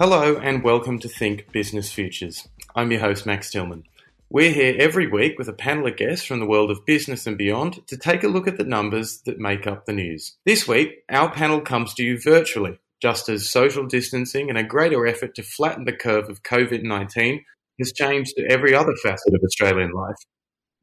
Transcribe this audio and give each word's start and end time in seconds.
Hello 0.00 0.38
and 0.38 0.64
welcome 0.64 0.98
to 1.00 1.10
Think 1.10 1.52
Business 1.52 1.92
Futures. 1.92 2.48
I'm 2.74 2.90
your 2.90 3.02
host, 3.02 3.26
Max 3.26 3.50
Tillman. 3.50 3.84
We're 4.30 4.50
here 4.50 4.74
every 4.78 5.06
week 5.06 5.36
with 5.36 5.46
a 5.46 5.52
panel 5.52 5.86
of 5.88 5.98
guests 5.98 6.24
from 6.24 6.40
the 6.40 6.46
world 6.46 6.70
of 6.70 6.86
business 6.86 7.26
and 7.26 7.36
beyond 7.36 7.86
to 7.86 7.98
take 7.98 8.24
a 8.24 8.28
look 8.28 8.48
at 8.48 8.56
the 8.56 8.64
numbers 8.64 9.20
that 9.26 9.38
make 9.38 9.66
up 9.66 9.84
the 9.84 9.92
news. 9.92 10.38
This 10.46 10.66
week, 10.66 11.02
our 11.10 11.30
panel 11.30 11.60
comes 11.60 11.92
to 11.92 12.02
you 12.02 12.18
virtually, 12.18 12.80
just 13.02 13.28
as 13.28 13.50
social 13.50 13.86
distancing 13.86 14.48
and 14.48 14.56
a 14.56 14.64
greater 14.64 15.06
effort 15.06 15.34
to 15.34 15.42
flatten 15.42 15.84
the 15.84 15.92
curve 15.92 16.30
of 16.30 16.44
COVID 16.44 16.82
19 16.82 17.44
has 17.78 17.92
changed 17.92 18.32
every 18.48 18.74
other 18.74 18.94
facet 19.02 19.34
of 19.34 19.42
Australian 19.44 19.92
life. 19.92 20.16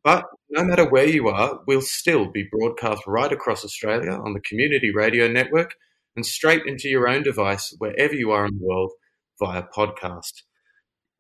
But 0.04 0.26
no 0.52 0.64
matter 0.64 0.88
where 0.88 1.10
you 1.10 1.28
are, 1.28 1.62
we'll 1.66 1.82
still 1.82 2.30
be 2.30 2.48
broadcast 2.52 3.02
right 3.08 3.32
across 3.32 3.66
Australia 3.66 4.12
on 4.12 4.34
the 4.34 4.42
Community 4.42 4.92
Radio 4.94 5.28
Network 5.28 5.74
and 6.16 6.24
straight 6.24 6.68
into 6.68 6.88
your 6.88 7.10
own 7.10 7.24
device 7.24 7.74
wherever 7.80 8.14
you 8.14 8.30
are 8.30 8.46
in 8.46 8.60
the 8.60 8.64
world 8.64 8.92
via 9.40 9.64
podcast. 9.64 10.44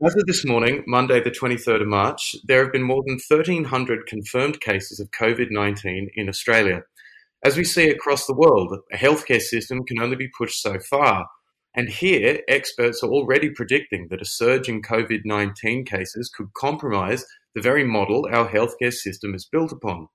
As 0.06 0.16
of 0.16 0.26
this 0.28 0.46
morning, 0.46 0.84
Monday, 0.86 1.20
the 1.20 1.32
23rd 1.32 1.82
of 1.82 1.88
March, 1.88 2.36
there 2.44 2.64
have 2.64 2.72
been 2.72 2.84
more 2.84 3.04
than 3.08 3.20
1,300 3.28 4.06
confirmed 4.06 4.62
cases 4.62 5.00
of 5.00 5.10
COVID 5.10 5.48
19 5.50 6.10
in 6.16 6.30
Australia. 6.30 6.84
As 7.44 7.58
we 7.58 7.64
see 7.64 7.90
across 7.90 8.26
the 8.26 8.36
world, 8.36 8.76
a 8.92 8.98
healthcare 8.98 9.42
system 9.42 9.84
can 9.86 10.00
only 10.00 10.16
be 10.16 10.30
pushed 10.38 10.62
so 10.62 10.80
far. 10.80 11.28
And 11.76 11.90
here, 11.90 12.42
experts 12.48 13.04
are 13.04 13.10
already 13.10 13.50
predicting 13.50 14.08
that 14.10 14.22
a 14.22 14.26
surge 14.26 14.70
in 14.70 14.82
COVID 14.82 15.22
19 15.26 15.86
cases 15.86 16.30
could 16.36 16.54
compromise 16.56 17.26
the 17.56 17.62
very 17.62 17.84
model 17.84 18.28
our 18.32 18.48
healthcare 18.50 18.94
system 18.94 19.34
is 19.34 19.48
built 19.52 19.72
upon. 19.72 20.08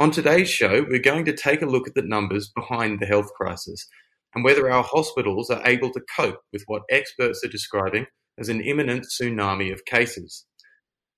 On 0.00 0.10
today's 0.10 0.50
show, 0.50 0.84
we're 0.88 0.98
going 0.98 1.24
to 1.26 1.32
take 1.32 1.62
a 1.62 1.66
look 1.66 1.86
at 1.86 1.94
the 1.94 2.02
numbers 2.02 2.48
behind 2.48 2.98
the 2.98 3.06
health 3.06 3.32
crisis 3.34 3.86
and 4.34 4.44
whether 4.44 4.70
our 4.70 4.82
hospitals 4.82 5.50
are 5.50 5.66
able 5.66 5.90
to 5.92 6.02
cope 6.16 6.40
with 6.52 6.64
what 6.66 6.82
experts 6.90 7.44
are 7.44 7.48
describing 7.48 8.06
as 8.38 8.48
an 8.48 8.60
imminent 8.60 9.04
tsunami 9.04 9.72
of 9.72 9.84
cases. 9.84 10.46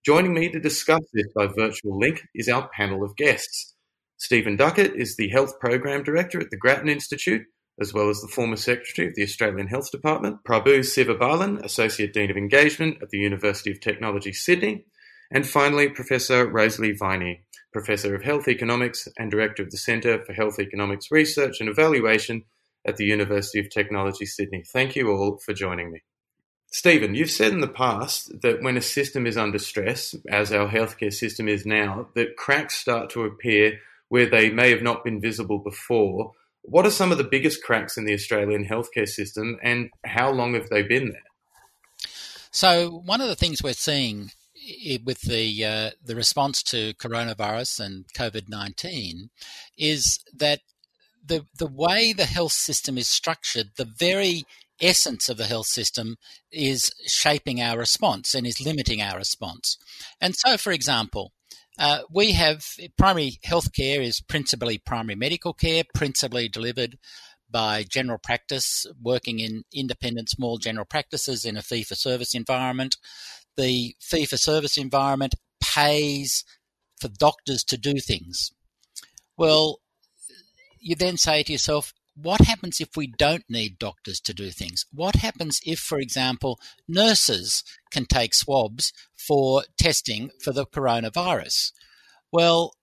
Joining 0.05 0.35
me 0.35 0.51
to 0.51 0.61
discuss 0.61 1.01
this 1.13 1.27
by 1.35 1.47
virtual 1.47 1.99
link 1.99 2.23
is 2.35 2.49
our 2.49 2.69
panel 2.77 3.03
of 3.03 3.17
guests. 3.17 3.75
Stephen 4.19 4.57
Duckett 4.57 4.95
is 4.95 5.17
the 5.17 5.29
Health 5.29 5.59
Program 5.59 6.03
Director 6.03 6.41
at 6.41 6.51
the 6.51 6.57
Grattan 6.57 6.89
Institute, 6.89 7.43
as 7.81 7.93
well 7.93 8.09
as 8.09 8.21
the 8.21 8.29
former 8.29 8.57
Secretary 8.57 9.09
of 9.09 9.15
the 9.15 9.23
Australian 9.23 9.67
Health 9.67 9.91
Department. 9.91 10.39
Prabhu 10.47 10.81
Sivabalan, 10.81 11.65
Associate 11.65 12.13
Dean 12.13 12.31
of 12.31 12.37
Engagement 12.37 12.99
at 13.03 13.11
the 13.11 13.19
University 13.19 13.71
of 13.71 13.81
Technology, 13.81 14.33
Sydney. 14.33 14.85
And 15.31 15.47
finally, 15.47 15.89
Professor 15.89 16.47
Rosalie 16.47 16.97
Viney, 16.97 17.45
Professor 17.73 18.15
of 18.15 18.23
Health 18.23 18.47
Economics 18.47 19.09
and 19.19 19.31
Director 19.31 19.63
of 19.63 19.71
the 19.71 19.79
Centre 19.79 20.23
for 20.25 20.33
Health 20.33 20.61
Economics 20.61 21.11
Research 21.11 21.61
and 21.61 21.69
Evaluation 21.69 22.45
at 22.85 22.97
the 22.97 23.05
University 23.05 23.61
of 23.61 23.71
Technology, 23.71 24.27
Sydney. 24.27 24.63
Thank 24.67 24.97
you 24.97 25.11
all 25.11 25.39
for 25.39 25.53
joining 25.53 25.93
me. 25.93 26.03
Stephen, 26.71 27.15
you've 27.15 27.31
said 27.31 27.53
in 27.53 27.61
the 27.61 27.69
past 27.69 28.43
that 28.43 28.61
when 28.61 28.77
a 28.77 28.83
system 28.83 29.27
is 29.27 29.37
under 29.37 29.61
stress, 29.61 30.17
as 30.29 30.53
our 30.53 30.69
healthcare 30.69 31.13
system 31.13 31.49
is 31.49 31.65
now, 31.65 32.09
that 32.15 32.37
cracks 32.37 32.77
start 32.77 33.11
to 33.11 33.23
appear 33.23 33.79
where 34.09 34.29
they 34.29 34.51
may 34.51 34.71
have 34.71 34.83
not 34.83 35.05
been 35.05 35.21
visible 35.21 35.59
before. 35.59 36.33
What 36.63 36.85
are 36.85 36.91
some 36.91 37.13
of 37.13 37.19
the 37.19 37.25
biggest 37.25 37.63
cracks 37.63 37.97
in 37.97 38.05
the 38.05 38.15
Australian 38.15 38.67
healthcare 38.67 39.09
system 39.09 39.59
and 39.63 39.91
how 40.05 40.33
long 40.33 40.55
have 40.55 40.69
they 40.69 40.83
been 40.83 41.11
there? 41.11 41.23
So, 42.51 43.03
one 43.05 43.21
of 43.21 43.29
the 43.29 43.37
things 43.37 43.63
we're 43.63 43.73
seeing 43.73 44.31
with 45.05 45.21
the 45.23 45.65
uh, 45.65 45.91
the 46.05 46.17
response 46.17 46.63
to 46.65 46.95
coronavirus 46.95 47.81
and 47.85 48.05
COVID 48.17 48.49
nineteen 48.49 49.31
is 49.77 50.21
that 50.37 50.61
the 51.25 51.47
the 51.59 51.67
way 51.67 52.13
the 52.13 52.27
health 52.27 52.53
system 52.53 52.99
is 52.99 53.09
structured, 53.09 53.71
the 53.77 53.85
very 53.99 54.45
essence 54.81 55.29
of 55.29 55.37
the 55.37 55.47
health 55.47 55.67
system 55.67 56.17
is 56.51 56.93
shaping 57.07 57.61
our 57.61 57.79
response 57.79 58.35
and 58.35 58.47
is 58.47 58.61
limiting 58.61 59.01
our 59.01 59.17
response. 59.17 59.79
And 60.21 60.35
so, 60.35 60.57
for 60.57 60.73
example, 60.73 61.33
uh, 61.79 62.01
we 62.11 62.33
have 62.33 62.65
primary 62.97 63.39
health 63.45 63.73
care 63.73 64.01
is 64.01 64.21
principally 64.21 64.79
primary 64.79 65.17
medical 65.17 65.53
care, 65.53 65.83
principally 65.95 66.49
delivered 66.49 66.99
by 67.51 67.85
general 67.85 68.19
practice, 68.19 68.85
working 69.01 69.39
in 69.39 69.65
independent 69.73 70.29
small 70.29 70.59
general 70.59 70.85
practices 70.85 71.45
in 71.45 71.57
a 71.57 71.63
fee 71.63 71.85
for 71.85 71.95
service 71.95 72.35
environment. 72.35 72.97
The 73.57 73.95
fee 74.01 74.27
for 74.27 74.37
service 74.37 74.77
environment 74.77 75.37
pays 75.61 76.45
for 77.01 77.09
doctors 77.09 77.63
to 77.65 77.77
do 77.77 78.01
things. 78.01 78.53
Well, 79.37 79.81
you 80.85 80.95
then 80.95 81.17
say 81.17 81.43
to 81.43 81.53
yourself, 81.53 81.93
what 82.15 82.43
happens 82.43 82.81
if 82.81 82.91
we 82.97 83.09
don't 83.09 83.45
need 83.49 83.79
doctors 83.79 84.21
to 84.21 84.35
do 84.35 84.51
things? 84.51 84.85
What 84.93 85.17
happens 85.17 85.59
if, 85.67 85.81
for 85.81 85.99
example, 85.99 86.61
nurses 86.87 87.65
can 87.91 88.05
take 88.05 88.35
swabs 88.35 88.93
for 89.17 89.65
testing 89.77 90.31
for 90.41 90.53
the 90.53 90.67
coronavirus? 90.67 91.73
Well, 92.31 92.75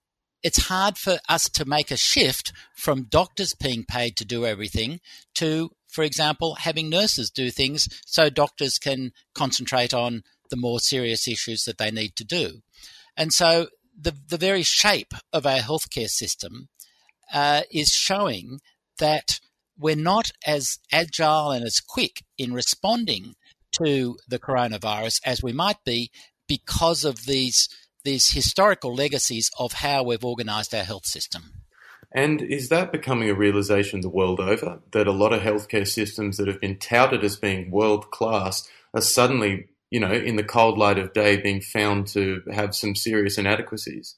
it's 0.44 0.68
hard 0.68 0.98
for 0.98 1.20
us 1.30 1.48
to 1.52 1.66
make 1.66 1.92
a 1.92 1.98
shift 1.98 2.52
from 2.76 3.04
doctors 3.04 3.54
being 3.54 3.86
paid 3.88 4.18
to 4.18 4.26
do 4.26 4.46
everything 4.46 5.00
to, 5.36 5.70
for 5.88 6.04
example, 6.04 6.56
having 6.56 6.90
nurses 6.90 7.30
do 7.30 7.52
things 7.52 7.88
so 8.06 8.30
doctors 8.30 8.80
can 8.80 9.12
concentrate 9.36 9.94
on 9.94 10.24
the 10.50 10.58
more 10.58 10.80
serious 10.80 11.28
issues 11.28 11.64
that 11.66 11.78
they 11.78 11.92
need 11.92 12.16
to 12.16 12.26
do. 12.26 12.62
And 13.16 13.32
so 13.32 13.68
the, 13.98 14.16
the 14.28 14.38
very 14.38 14.64
shape 14.64 15.14
of 15.32 15.46
our 15.46 15.60
healthcare 15.60 16.10
system 16.10 16.70
uh, 17.34 17.62
is 17.72 17.90
showing 17.90 18.60
that 19.00 19.40
we're 19.78 19.96
not 19.96 20.32
as 20.46 20.78
agile 20.92 21.52
and 21.52 21.66
as 21.66 21.80
quick 21.80 22.24
in 22.38 22.54
responding 22.54 23.34
to 23.72 24.18
the 24.28 24.40
coronavirus 24.40 25.22
as 25.26 25.42
we 25.42 25.54
might 25.54 25.84
be 25.86 26.12
because 26.48 27.04
of 27.06 27.26
these 27.26 27.70
these 28.04 28.32
historical 28.32 28.96
legacies 28.96 29.52
of 29.60 29.74
how 29.74 30.04
we've 30.04 30.26
organized 30.26 30.74
our 30.74 30.84
health 30.84 31.06
system. 31.06 31.44
And 32.12 32.42
is 32.42 32.70
that 32.70 32.92
becoming 32.92 33.30
a 33.30 33.36
realization 33.36 34.02
the 34.02 34.10
world 34.10 34.40
over 34.40 34.80
that 34.92 35.08
a 35.08 35.12
lot 35.12 35.34
of 35.34 35.42
healthcare 35.42 35.88
systems 35.88 36.38
that 36.38 36.48
have 36.48 36.60
been 36.60 36.78
touted 36.78 37.24
as 37.24 37.36
being 37.36 37.72
world 37.72 38.12
class 38.12 38.68
are 38.94 39.02
suddenly, 39.02 39.68
you 39.90 40.00
know, 40.00 40.12
in 40.12 40.36
the 40.36 40.44
cold 40.44 40.78
light 40.78 41.00
of 41.00 41.14
day 41.14 41.38
being 41.38 41.62
found 41.62 42.08
to 42.08 42.42
have 42.52 42.76
some 42.76 42.96
serious 42.96 43.38
inadequacies? 43.38 44.18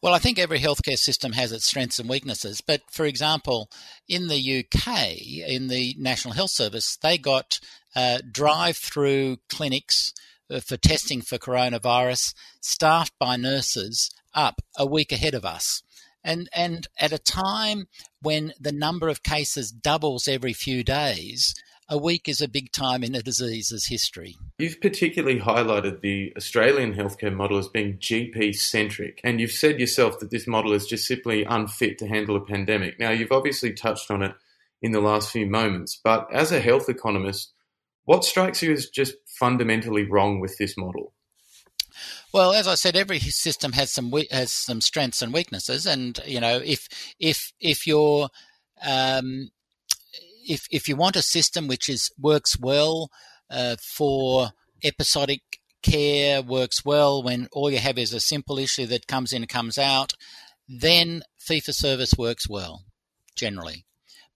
Well, 0.00 0.14
I 0.14 0.20
think 0.20 0.38
every 0.38 0.60
healthcare 0.60 0.96
system 0.96 1.32
has 1.32 1.50
its 1.50 1.66
strengths 1.66 1.98
and 1.98 2.08
weaknesses. 2.08 2.60
But 2.60 2.82
for 2.88 3.04
example, 3.04 3.68
in 4.08 4.28
the 4.28 4.64
UK, 4.64 5.16
in 5.48 5.66
the 5.66 5.96
National 5.98 6.34
Health 6.34 6.50
Service, 6.50 6.96
they 7.02 7.18
got 7.18 7.58
uh, 7.96 8.18
drive 8.30 8.76
through 8.76 9.38
clinics 9.48 10.12
uh, 10.50 10.60
for 10.60 10.76
testing 10.76 11.20
for 11.20 11.36
coronavirus, 11.36 12.32
staffed 12.60 13.14
by 13.18 13.36
nurses, 13.36 14.10
up 14.32 14.62
a 14.76 14.86
week 14.86 15.10
ahead 15.10 15.34
of 15.34 15.44
us. 15.44 15.82
And, 16.22 16.48
and 16.54 16.86
at 17.00 17.12
a 17.12 17.18
time 17.18 17.88
when 18.22 18.52
the 18.60 18.72
number 18.72 19.08
of 19.08 19.24
cases 19.24 19.72
doubles 19.72 20.28
every 20.28 20.52
few 20.52 20.84
days, 20.84 21.54
a 21.88 21.96
week 21.96 22.28
is 22.28 22.40
a 22.40 22.48
big 22.48 22.70
time 22.70 23.02
in 23.02 23.14
a 23.14 23.22
disease's 23.22 23.86
history. 23.86 24.36
You've 24.58 24.80
particularly 24.80 25.40
highlighted 25.40 26.00
the 26.00 26.32
Australian 26.36 26.94
healthcare 26.94 27.34
model 27.34 27.58
as 27.58 27.68
being 27.68 27.98
GP 27.98 28.54
centric, 28.54 29.20
and 29.24 29.40
you've 29.40 29.52
said 29.52 29.80
yourself 29.80 30.18
that 30.20 30.30
this 30.30 30.46
model 30.46 30.72
is 30.72 30.86
just 30.86 31.06
simply 31.06 31.44
unfit 31.44 31.98
to 31.98 32.08
handle 32.08 32.36
a 32.36 32.44
pandemic. 32.44 32.98
Now, 32.98 33.10
you've 33.10 33.32
obviously 33.32 33.72
touched 33.72 34.10
on 34.10 34.22
it 34.22 34.34
in 34.82 34.92
the 34.92 35.00
last 35.00 35.30
few 35.30 35.46
moments, 35.46 35.98
but 36.02 36.28
as 36.32 36.52
a 36.52 36.60
health 36.60 36.88
economist, 36.88 37.52
what 38.04 38.24
strikes 38.24 38.62
you 38.62 38.72
as 38.72 38.88
just 38.88 39.14
fundamentally 39.26 40.04
wrong 40.04 40.40
with 40.40 40.56
this 40.58 40.76
model? 40.76 41.12
Well, 42.32 42.52
as 42.52 42.68
I 42.68 42.74
said, 42.74 42.96
every 42.96 43.18
system 43.18 43.72
has 43.72 43.90
some 43.90 44.12
has 44.30 44.52
some 44.52 44.80
strengths 44.80 45.22
and 45.22 45.32
weaknesses, 45.32 45.86
and 45.86 46.20
you 46.26 46.40
know, 46.40 46.60
if 46.62 46.88
if 47.18 47.52
if 47.58 47.86
you're 47.86 48.28
um, 48.86 49.50
if 50.48 50.66
if 50.70 50.88
you 50.88 50.96
want 50.96 51.16
a 51.16 51.22
system 51.22 51.68
which 51.68 51.88
is 51.88 52.10
works 52.18 52.58
well 52.58 53.10
uh, 53.50 53.76
for 53.80 54.50
episodic 54.82 55.42
care, 55.82 56.42
works 56.42 56.84
well 56.84 57.22
when 57.22 57.48
all 57.52 57.70
you 57.70 57.78
have 57.78 57.98
is 57.98 58.12
a 58.12 58.20
simple 58.20 58.58
issue 58.58 58.86
that 58.86 59.06
comes 59.06 59.32
in 59.32 59.42
and 59.42 59.48
comes 59.48 59.78
out, 59.78 60.12
then 60.68 61.22
fee 61.38 61.60
for 61.60 61.72
service 61.72 62.14
works 62.18 62.48
well 62.48 62.84
generally. 63.36 63.84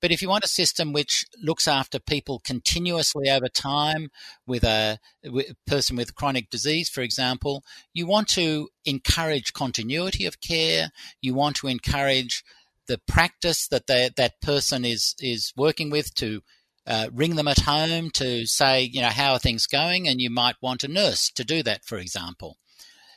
But 0.01 0.11
if 0.11 0.21
you 0.21 0.29
want 0.29 0.45
a 0.45 0.49
system 0.49 0.93
which 0.93 1.25
looks 1.41 1.69
after 1.69 2.01
people 2.01 2.41
continuously 2.41 3.31
over 3.31 3.49
time 3.49 4.11
with 4.47 4.65
a, 4.65 4.99
with 5.23 5.51
a, 5.51 5.57
person 5.65 5.97
with 5.97 6.17
chronic 6.17 6.51
disease, 6.51 6.89
for 6.89 7.03
example, 7.03 7.63
you 7.95 8.05
want 8.05 8.27
to 8.31 8.69
encourage 8.85 9.53
continuity 9.53 10.27
of 10.27 10.41
care. 10.41 10.91
You 11.21 11.35
want 11.35 11.55
to 11.57 11.69
encourage 11.69 12.43
the 12.89 13.01
practice 13.07 13.69
that 13.69 13.87
they, 13.87 14.11
that 14.17 14.41
person 14.41 14.85
is 14.85 15.15
is 15.21 15.53
working 15.57 15.91
with 15.91 16.15
to 16.17 16.43
uh, 16.87 17.09
ring 17.13 17.37
them 17.37 17.49
at 17.49 17.61
home 17.61 18.11
to 18.11 18.45
say, 18.47 18.83
you 18.83 19.01
know, 19.01 19.09
how 19.09 19.33
are 19.33 19.39
things 19.39 19.67
going, 19.67 20.09
and 20.09 20.21
you 20.21 20.31
might 20.31 20.57
want 20.61 20.85
a 20.85 20.89
nurse 20.89 21.31
to 21.31 21.45
do 21.45 21.63
that, 21.63 21.85
for 21.85 21.99
example. 21.99 22.59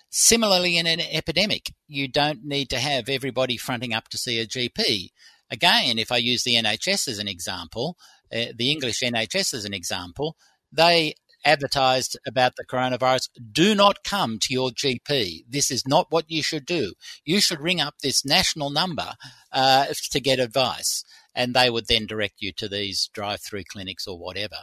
Similarly, 0.09 0.77
in 0.77 0.87
an 0.87 1.01
epidemic, 1.01 1.73
you 1.87 2.07
don't 2.07 2.45
need 2.45 2.69
to 2.69 2.79
have 2.79 3.09
everybody 3.09 3.57
fronting 3.57 3.93
up 3.93 4.07
to 4.09 4.17
see 4.17 4.39
a 4.39 4.47
GP. 4.47 5.09
Again, 5.49 5.99
if 5.99 6.11
I 6.11 6.17
use 6.17 6.43
the 6.43 6.55
NHS 6.55 7.07
as 7.07 7.19
an 7.19 7.27
example, 7.27 7.97
uh, 8.33 8.45
the 8.55 8.71
English 8.71 9.01
NHS 9.01 9.53
as 9.53 9.65
an 9.65 9.73
example, 9.73 10.37
they 10.71 11.15
advertised 11.45 12.17
about 12.25 12.55
the 12.55 12.65
coronavirus 12.65 13.29
do 13.51 13.75
not 13.75 14.03
come 14.03 14.39
to 14.39 14.53
your 14.53 14.71
GP. 14.71 15.45
This 15.47 15.71
is 15.71 15.87
not 15.87 16.07
what 16.09 16.25
you 16.27 16.43
should 16.43 16.65
do. 16.65 16.93
You 17.23 17.39
should 17.39 17.61
ring 17.61 17.79
up 17.79 17.95
this 18.01 18.25
national 18.25 18.71
number 18.71 19.13
uh, 19.51 19.85
to 20.11 20.19
get 20.19 20.39
advice. 20.39 21.03
And 21.33 21.53
they 21.53 21.69
would 21.69 21.87
then 21.87 22.05
direct 22.05 22.35
you 22.39 22.51
to 22.53 22.69
these 22.69 23.09
drive 23.13 23.41
through 23.41 23.63
clinics 23.69 24.07
or 24.07 24.17
whatever. 24.17 24.55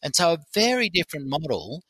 And 0.00 0.14
so, 0.14 0.34
a 0.34 0.38
very 0.54 0.88
different 0.88 1.26
model 1.28 1.82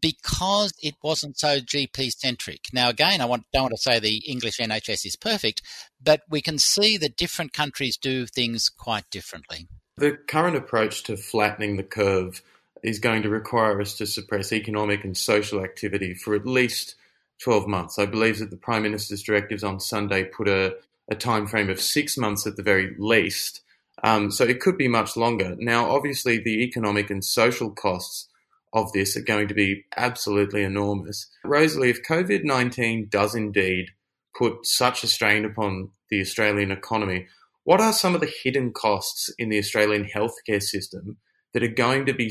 because 0.00 0.72
it 0.82 0.94
wasn't 1.02 1.38
so 1.38 1.60
GP 1.60 2.10
centric. 2.10 2.62
Now, 2.72 2.88
again, 2.88 3.20
I 3.20 3.26
want, 3.26 3.44
don't 3.52 3.64
want 3.64 3.74
to 3.74 3.80
say 3.80 3.98
the 3.98 4.22
English 4.26 4.58
NHS 4.58 5.06
is 5.06 5.16
perfect, 5.16 5.62
but 6.02 6.22
we 6.28 6.40
can 6.40 6.58
see 6.58 6.96
that 6.98 7.16
different 7.16 7.52
countries 7.52 7.96
do 7.96 8.26
things 8.26 8.68
quite 8.68 9.08
differently. 9.10 9.68
The 9.96 10.18
current 10.26 10.56
approach 10.56 11.04
to 11.04 11.16
flattening 11.16 11.76
the 11.76 11.82
curve 11.82 12.42
is 12.86 13.00
going 13.00 13.20
to 13.20 13.28
require 13.28 13.80
us 13.80 13.94
to 13.94 14.06
suppress 14.06 14.52
economic 14.52 15.04
and 15.04 15.16
social 15.16 15.62
activity 15.62 16.14
for 16.14 16.36
at 16.36 16.46
least 16.46 16.94
12 17.42 17.66
months. 17.66 17.98
I 17.98 18.06
believe 18.06 18.38
that 18.38 18.50
the 18.50 18.56
Prime 18.56 18.84
Minister's 18.84 19.24
directives 19.24 19.64
on 19.64 19.80
Sunday 19.80 20.24
put 20.24 20.46
a, 20.46 20.76
a 21.10 21.16
time 21.16 21.48
frame 21.48 21.68
of 21.68 21.80
six 21.80 22.16
months 22.16 22.46
at 22.46 22.54
the 22.54 22.62
very 22.62 22.94
least. 22.96 23.62
Um, 24.04 24.30
so 24.30 24.44
it 24.44 24.60
could 24.60 24.78
be 24.78 24.86
much 24.86 25.16
longer. 25.16 25.56
Now, 25.58 25.90
obviously, 25.90 26.38
the 26.38 26.62
economic 26.62 27.10
and 27.10 27.24
social 27.24 27.70
costs 27.72 28.28
of 28.72 28.92
this 28.92 29.16
are 29.16 29.22
going 29.22 29.48
to 29.48 29.54
be 29.54 29.84
absolutely 29.96 30.62
enormous. 30.62 31.28
Rosalie, 31.44 31.90
if 31.90 32.04
COVID 32.04 32.44
19 32.44 33.08
does 33.10 33.34
indeed 33.34 33.90
put 34.36 34.64
such 34.64 35.02
a 35.02 35.08
strain 35.08 35.44
upon 35.44 35.90
the 36.08 36.20
Australian 36.20 36.70
economy, 36.70 37.26
what 37.64 37.80
are 37.80 37.92
some 37.92 38.14
of 38.14 38.20
the 38.20 38.32
hidden 38.44 38.72
costs 38.72 39.28
in 39.38 39.48
the 39.48 39.58
Australian 39.58 40.04
healthcare 40.04 40.62
system 40.62 41.16
that 41.52 41.64
are 41.64 41.68
going 41.68 42.06
to 42.06 42.12
be 42.12 42.30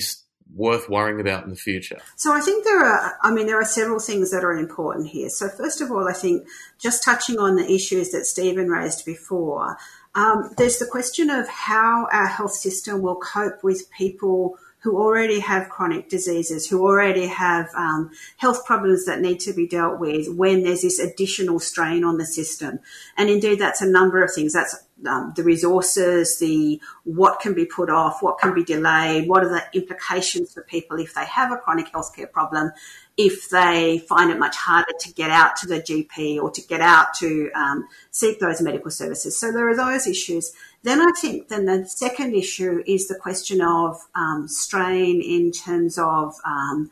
worth 0.53 0.89
worrying 0.89 1.19
about 1.19 1.43
in 1.43 1.49
the 1.49 1.55
future? 1.55 1.99
So 2.15 2.33
I 2.33 2.41
think 2.41 2.63
there 2.63 2.83
are, 2.83 3.17
I 3.23 3.31
mean, 3.31 3.47
there 3.47 3.59
are 3.59 3.65
several 3.65 3.99
things 3.99 4.31
that 4.31 4.43
are 4.43 4.53
important 4.53 5.07
here. 5.07 5.29
So 5.29 5.49
first 5.49 5.81
of 5.81 5.91
all, 5.91 6.07
I 6.07 6.13
think 6.13 6.47
just 6.77 7.03
touching 7.03 7.39
on 7.39 7.55
the 7.55 7.69
issues 7.71 8.11
that 8.11 8.25
Stephen 8.25 8.69
raised 8.69 9.05
before, 9.05 9.77
um, 10.13 10.53
there's 10.57 10.77
the 10.77 10.85
question 10.85 11.29
of 11.29 11.47
how 11.47 12.07
our 12.11 12.27
health 12.27 12.53
system 12.53 13.01
will 13.01 13.17
cope 13.17 13.63
with 13.63 13.89
people 13.91 14.57
who 14.85 14.99
already 14.99 15.39
have 15.39 15.67
chronic 15.67 16.07
diseases, 16.09 16.67
who 16.67 16.85
already 16.85 17.25
have 17.25 17.67
um, 17.75 18.11
health 18.37 18.63
problems 18.65 19.03
that 19.05 19.19
need 19.19 19.39
to 19.39 19.51
be 19.51 19.67
dealt 19.67 19.99
with 19.99 20.29
when 20.29 20.61
there's 20.61 20.83
this 20.83 20.99
additional 20.99 21.59
strain 21.59 22.03
on 22.03 22.19
the 22.19 22.25
system. 22.25 22.77
And 23.17 23.27
indeed, 23.27 23.57
that's 23.57 23.81
a 23.81 23.89
number 23.89 24.23
of 24.23 24.31
things. 24.31 24.53
That's 24.53 24.75
um, 25.07 25.33
the 25.35 25.43
resources, 25.43 26.37
the 26.37 26.79
what 27.03 27.39
can 27.39 27.55
be 27.55 27.65
put 27.65 27.89
off, 27.89 28.21
what 28.21 28.37
can 28.37 28.53
be 28.53 28.63
delayed, 28.63 29.27
what 29.27 29.43
are 29.43 29.49
the 29.49 29.63
implications 29.73 30.53
for 30.53 30.61
people 30.61 30.99
if 30.99 31.15
they 31.15 31.25
have 31.25 31.51
a 31.51 31.57
chronic 31.57 31.91
healthcare 31.91 32.31
problem, 32.31 32.71
if 33.17 33.49
they 33.49 34.05
find 34.07 34.29
it 34.29 34.37
much 34.37 34.55
harder 34.55 34.93
to 34.99 35.13
get 35.13 35.31
out 35.31 35.55
to 35.57 35.67
the 35.67 35.81
GP 35.81 36.39
or 36.39 36.51
to 36.51 36.61
get 36.61 36.81
out 36.81 37.15
to 37.15 37.49
um, 37.55 37.87
seek 38.11 38.39
those 38.39 38.61
medical 38.61 38.91
services. 38.91 39.35
So 39.35 39.51
there 39.51 39.67
are 39.67 39.75
those 39.75 40.05
issues. 40.05 40.53
Then 40.85 41.01
I 41.01 41.11
think 41.19 41.47
then 41.47 41.65
the 41.65 41.83
second 41.87 42.35
issue 42.35 42.83
is 42.85 43.07
the 43.07 43.15
question 43.15 43.59
of 43.59 43.99
um, 44.13 44.47
strain 44.47 45.19
in 45.19 45.51
terms 45.51 45.97
of 45.97 46.35
um, 46.45 46.91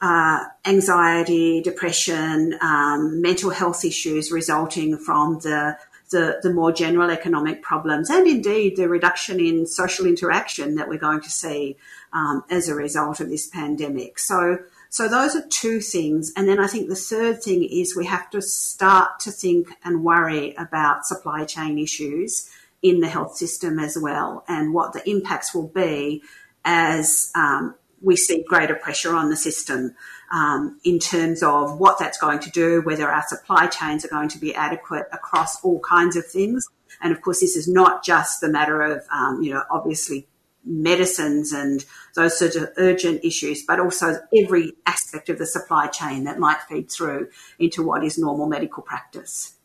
uh, 0.00 0.44
anxiety, 0.64 1.60
depression, 1.60 2.56
um, 2.62 3.20
mental 3.20 3.50
health 3.50 3.84
issues 3.84 4.30
resulting 4.30 4.96
from 4.96 5.40
the 5.40 5.76
the, 6.10 6.38
the 6.44 6.52
more 6.52 6.70
general 6.70 7.10
economic 7.10 7.62
problems 7.62 8.10
and 8.10 8.28
indeed 8.28 8.76
the 8.76 8.88
reduction 8.88 9.40
in 9.40 9.66
social 9.66 10.06
interaction 10.06 10.76
that 10.76 10.88
we're 10.88 10.96
going 10.96 11.20
to 11.20 11.28
see 11.28 11.76
um, 12.12 12.44
as 12.48 12.68
a 12.68 12.76
result 12.76 13.18
of 13.18 13.28
this 13.28 13.48
pandemic. 13.48 14.20
So, 14.20 14.60
so 14.88 15.08
those 15.08 15.34
are 15.34 15.44
two 15.48 15.80
things. 15.80 16.32
And 16.36 16.46
then 16.46 16.60
I 16.60 16.68
think 16.68 16.88
the 16.88 16.94
third 16.94 17.42
thing 17.42 17.64
is 17.64 17.96
we 17.96 18.06
have 18.06 18.30
to 18.30 18.40
start 18.40 19.18
to 19.20 19.32
think 19.32 19.70
and 19.82 20.04
worry 20.04 20.54
about 20.54 21.06
supply 21.06 21.44
chain 21.44 21.76
issues 21.76 22.48
in 22.88 23.00
the 23.00 23.08
health 23.08 23.36
system 23.36 23.78
as 23.78 23.98
well 24.00 24.44
and 24.48 24.72
what 24.72 24.92
the 24.92 25.08
impacts 25.10 25.52
will 25.54 25.68
be 25.68 26.22
as 26.64 27.30
um, 27.34 27.74
we 28.00 28.14
see 28.16 28.44
greater 28.46 28.76
pressure 28.76 29.14
on 29.14 29.28
the 29.28 29.36
system 29.36 29.94
um, 30.32 30.78
in 30.84 30.98
terms 30.98 31.42
of 31.42 31.78
what 31.78 31.98
that's 31.98 32.18
going 32.18 32.38
to 32.40 32.50
do, 32.50 32.80
whether 32.82 33.08
our 33.10 33.24
supply 33.26 33.66
chains 33.66 34.04
are 34.04 34.08
going 34.08 34.28
to 34.28 34.38
be 34.38 34.54
adequate 34.54 35.06
across 35.12 35.62
all 35.64 35.80
kinds 35.80 36.16
of 36.16 36.26
things. 36.26 36.66
And 37.00 37.12
of 37.12 37.20
course, 37.20 37.40
this 37.40 37.56
is 37.56 37.66
not 37.66 38.04
just 38.04 38.40
the 38.40 38.48
matter 38.48 38.82
of, 38.82 39.04
um, 39.10 39.42
you 39.42 39.52
know, 39.52 39.64
obviously 39.70 40.28
medicines 40.64 41.52
and 41.52 41.84
those 42.14 42.38
sorts 42.38 42.56
of 42.56 42.68
urgent 42.76 43.24
issues, 43.24 43.64
but 43.66 43.80
also 43.80 44.18
every 44.36 44.72
aspect 44.86 45.28
of 45.28 45.38
the 45.38 45.46
supply 45.46 45.86
chain 45.86 46.24
that 46.24 46.38
might 46.38 46.60
feed 46.68 46.90
through 46.90 47.28
into 47.58 47.82
what 47.82 48.04
is 48.04 48.18
normal 48.18 48.46
medical 48.46 48.82
practice. 48.82 49.55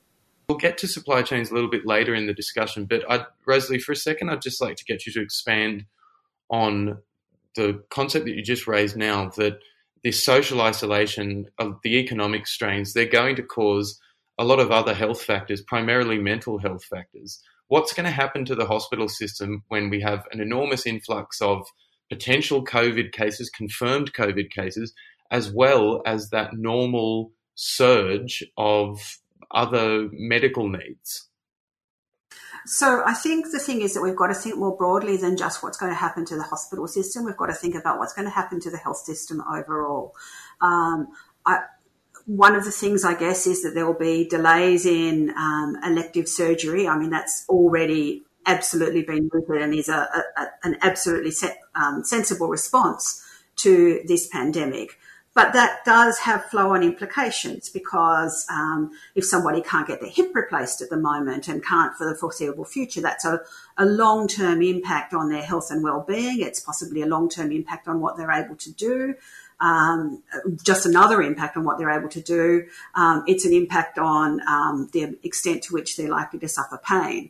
We'll 0.52 0.58
get 0.58 0.78
to 0.80 0.88
supply 0.90 1.22
chains 1.22 1.50
a 1.50 1.54
little 1.54 1.70
bit 1.70 1.86
later 1.86 2.14
in 2.14 2.28
the 2.28 2.34
discussion, 2.34 2.84
but 2.84 3.10
I'd, 3.10 3.26
Rosalie, 3.48 3.80
for 3.80 3.94
a 3.94 3.96
second, 3.96 4.30
I'd 4.30 4.42
just 4.42 4.60
like 4.60 4.76
to 4.76 4.84
get 4.84 5.06
you 5.06 5.14
to 5.14 5.22
expand 5.22 5.86
on 6.50 6.98
the 7.56 7.82
concept 7.90 8.26
that 8.26 8.36
you 8.36 8.44
just 8.44 8.68
raised 8.68 8.98
now 8.98 9.30
that 9.38 9.60
this 10.04 10.22
social 10.22 10.60
isolation 10.60 11.46
of 11.58 11.78
the 11.86 11.98
economic 12.00 12.48
strains, 12.48 12.92
they're 12.92 13.06
going 13.06 13.38
to 13.38 13.44
cause 13.44 13.98
a 14.38 14.44
lot 14.44 14.60
of 14.60 14.72
other 14.72 14.94
health 14.94 15.24
factors, 15.24 15.62
primarily 15.62 16.18
mental 16.18 16.58
health 16.58 16.84
factors. 16.84 17.42
What's 17.70 17.94
going 17.94 18.08
to 18.08 18.12
happen 18.12 18.44
to 18.44 18.56
the 18.56 18.66
hospital 18.66 19.08
system 19.08 19.64
when 19.70 19.90
we 19.90 20.02
have 20.02 20.28
an 20.34 20.42
enormous 20.42 20.86
influx 20.86 21.42
of 21.42 21.66
potential 22.10 22.62
COVID 22.66 23.14
cases, 23.14 23.50
confirmed 23.50 24.12
COVID 24.14 24.52
cases, 24.52 24.94
as 25.32 25.50
well 25.50 26.02
as 26.06 26.30
that 26.32 26.56
normal 26.56 27.32
surge 27.56 28.44
of 28.58 29.00
other 29.54 30.10
medical 30.12 30.70
needs? 30.70 31.28
So 32.66 33.04
I 33.06 33.14
think 33.14 33.52
the 33.52 33.60
thing 33.60 33.82
is 33.82 33.94
that 33.96 34.02
we've 34.02 34.16
got 34.16 34.28
to 34.28 34.36
think 34.36 34.58
more 34.58 34.76
broadly 34.76 35.18
than 35.18 35.36
just 35.36 35.64
what's 35.64 35.78
going 35.78 35.92
to 35.92 35.98
happen 35.98 36.26
to 36.26 36.36
the 36.36 36.44
hospital 36.44 36.88
system. 36.88 37.26
We've 37.26 37.38
got 37.38 37.48
to 37.48 37.54
think 37.54 37.76
about 37.76 37.98
what's 37.98 38.14
going 38.14 38.28
to 38.28 38.34
happen 38.34 38.60
to 38.62 38.70
the 38.70 38.78
health 38.78 38.98
system 38.98 39.42
overall. 39.50 40.14
Um, 40.62 41.08
I, 41.46 41.62
one 42.28 42.56
of 42.56 42.64
the 42.64 42.72
things, 42.72 43.04
I 43.04 43.16
guess, 43.16 43.48
is 43.48 43.64
that 43.64 43.74
there 43.74 43.86
will 43.86 43.98
be 43.98 44.28
delays 44.28 44.86
in 44.86 45.32
um, 45.36 45.76
elective 45.84 46.28
surgery. 46.28 46.88
I 46.88 46.98
mean, 46.98 47.10
that's 47.10 47.46
already 47.50 48.24
absolutely 48.46 49.02
been 49.04 49.30
mooted 49.34 49.62
and 49.62 49.74
is 49.74 49.90
a, 49.90 50.08
a, 50.38 50.46
an 50.64 50.78
absolutely 50.82 51.32
um, 51.76 52.04
sensible 52.04 52.48
response 52.48 53.26
to 53.58 54.02
this 54.06 54.28
pandemic. 54.28 54.98
But 55.34 55.54
that 55.54 55.86
does 55.86 56.20
have 56.20 56.46
flow 56.46 56.74
on 56.74 56.84
implications 56.84 57.70
because 57.70 58.46
um, 58.50 58.92
if 59.16 59.24
somebody 59.24 59.62
can't 59.62 59.88
get 59.88 60.02
their 60.02 60.10
hip 60.10 60.32
replaced 60.36 60.82
at 60.82 60.90
the 60.90 60.98
moment 60.98 61.48
and 61.48 61.64
can't 61.64 61.96
for 61.96 62.08
the 62.08 62.16
foreseeable 62.16 62.66
future, 62.66 63.00
that's 63.00 63.24
a, 63.24 63.40
a 63.78 63.86
long 63.86 64.28
term 64.28 64.62
impact 64.62 65.14
on 65.14 65.30
their 65.30 65.42
health 65.42 65.72
and 65.72 65.84
well 65.84 66.04
being. 66.06 66.42
It's 66.42 66.60
possibly 66.60 67.02
a 67.02 67.06
long 67.06 67.30
term 67.30 67.52
impact 67.52 67.88
on 67.88 68.02
what 68.02 68.18
they're 68.18 68.32
able 68.32 68.56
to 68.58 68.72
do. 68.74 69.16
Um, 69.62 70.24
just 70.64 70.86
another 70.88 71.22
impact 71.22 71.56
on 71.56 71.64
what 71.64 71.78
they're 71.78 71.92
able 71.92 72.10
to 72.10 72.22
do. 72.22 72.66
Um, 72.96 73.24
it's 73.28 73.46
an 73.46 73.54
impact 73.54 74.00
on 74.00 74.42
um, 74.48 74.90
the 74.92 75.18
extent 75.24 75.64
to 75.64 75.74
which 75.74 75.96
they're 75.96 76.10
likely 76.10 76.40
to 76.40 76.50
suffer 76.50 76.82
pain. 76.84 77.30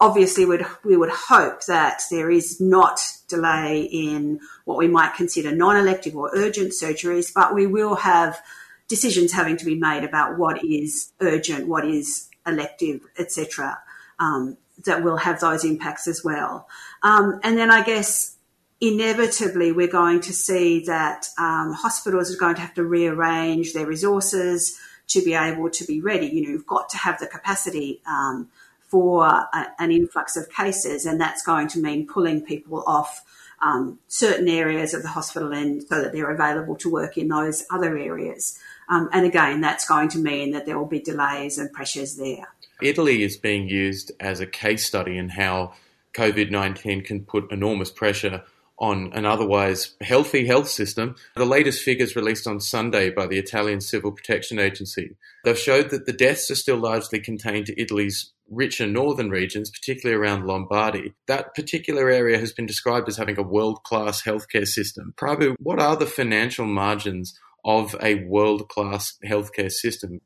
Obviously 0.00 0.44
would, 0.44 0.64
we 0.84 0.96
would 0.96 1.10
hope 1.10 1.64
that 1.64 2.02
there 2.10 2.30
is 2.30 2.60
not 2.60 3.00
delay 3.28 3.82
in 3.82 4.40
what 4.64 4.78
we 4.78 4.86
might 4.86 5.14
consider 5.14 5.54
non-elective 5.54 6.14
or 6.16 6.30
urgent 6.34 6.72
surgeries, 6.72 7.32
but 7.34 7.54
we 7.54 7.66
will 7.66 7.96
have 7.96 8.40
decisions 8.86 9.32
having 9.32 9.56
to 9.56 9.64
be 9.64 9.74
made 9.74 10.04
about 10.04 10.38
what 10.38 10.64
is 10.64 11.12
urgent, 11.20 11.68
what 11.68 11.84
is 11.84 12.28
elective, 12.46 13.00
etc. 13.18 13.78
Um, 14.18 14.56
that 14.84 15.02
will 15.02 15.16
have 15.16 15.40
those 15.40 15.64
impacts 15.64 16.06
as 16.06 16.22
well. 16.24 16.68
Um, 17.02 17.40
and 17.42 17.58
then 17.58 17.70
I 17.70 17.82
guess 17.82 18.36
inevitably 18.80 19.72
we're 19.72 19.88
going 19.88 20.20
to 20.20 20.32
see 20.32 20.84
that 20.84 21.28
um, 21.38 21.72
hospitals 21.72 22.32
are 22.32 22.38
going 22.38 22.54
to 22.54 22.60
have 22.60 22.74
to 22.74 22.84
rearrange 22.84 23.72
their 23.72 23.86
resources 23.86 24.78
to 25.08 25.22
be 25.24 25.34
able 25.34 25.70
to 25.70 25.84
be 25.84 26.00
ready. 26.00 26.26
You 26.26 26.42
know, 26.42 26.50
you've 26.50 26.66
got 26.66 26.88
to 26.90 26.98
have 26.98 27.18
the 27.18 27.26
capacity 27.26 28.00
um, 28.06 28.48
for 28.88 29.26
a, 29.26 29.68
an 29.78 29.92
influx 29.92 30.36
of 30.36 30.50
cases, 30.50 31.06
and 31.06 31.20
that's 31.20 31.44
going 31.44 31.68
to 31.68 31.78
mean 31.78 32.06
pulling 32.06 32.40
people 32.40 32.82
off 32.86 33.22
um, 33.60 33.98
certain 34.08 34.48
areas 34.48 34.94
of 34.94 35.02
the 35.02 35.08
hospital 35.08 35.52
and 35.52 35.82
so 35.82 36.02
that 36.02 36.12
they're 36.12 36.30
available 36.30 36.76
to 36.76 36.90
work 36.90 37.18
in 37.18 37.28
those 37.28 37.64
other 37.70 37.96
areas. 37.96 38.58
Um, 38.88 39.08
and 39.12 39.26
again, 39.26 39.60
that's 39.60 39.86
going 39.86 40.08
to 40.10 40.18
mean 40.18 40.52
that 40.52 40.64
there 40.64 40.78
will 40.78 40.86
be 40.86 41.00
delays 41.00 41.58
and 41.58 41.72
pressures 41.72 42.16
there. 42.16 42.48
Italy 42.80 43.22
is 43.22 43.36
being 43.36 43.68
used 43.68 44.12
as 44.20 44.40
a 44.40 44.46
case 44.46 44.86
study 44.86 45.18
in 45.18 45.30
how 45.30 45.72
COVID 46.14 46.50
19 46.50 47.02
can 47.02 47.24
put 47.24 47.50
enormous 47.52 47.90
pressure 47.90 48.44
on 48.78 49.12
an 49.12 49.26
otherwise 49.26 49.96
healthy 50.00 50.46
health 50.46 50.68
system. 50.68 51.16
The 51.34 51.44
latest 51.44 51.82
figures 51.82 52.14
released 52.14 52.46
on 52.46 52.60
Sunday 52.60 53.10
by 53.10 53.26
the 53.26 53.38
Italian 53.38 53.80
Civil 53.80 54.12
Protection 54.12 54.60
Agency, 54.60 55.16
they've 55.44 55.58
showed 55.58 55.90
that 55.90 56.06
the 56.06 56.12
deaths 56.12 56.50
are 56.50 56.54
still 56.54 56.76
largely 56.76 57.18
contained 57.18 57.66
to 57.66 57.80
Italy's 57.80 58.32
richer 58.50 58.86
northern 58.86 59.30
regions, 59.30 59.70
particularly 59.70 60.20
around 60.20 60.46
Lombardy, 60.46 61.14
that 61.26 61.54
particular 61.54 62.10
area 62.10 62.38
has 62.38 62.52
been 62.52 62.66
described 62.66 63.08
as 63.08 63.16
having 63.16 63.38
a 63.38 63.42
world 63.42 63.82
class 63.84 64.22
healthcare 64.22 64.66
system. 64.66 65.14
Prabhu, 65.16 65.54
what 65.58 65.80
are 65.80 65.96
the 65.96 66.06
financial 66.06 66.66
margins 66.66 67.38
of 67.64 67.94
a 68.02 68.24
world 68.24 68.68
class 68.68 69.18
healthcare 69.24 69.70
system? 69.70 70.20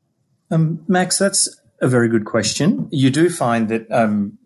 Um, 0.51 0.83
Max, 0.87 1.17
that's 1.17 1.59
a 1.81 1.87
very 1.87 2.07
good 2.07 2.25
question. 2.25 2.87
You 2.91 3.09
do 3.09 3.29
find 3.29 3.69
that 3.69 3.91
um, 3.91 4.37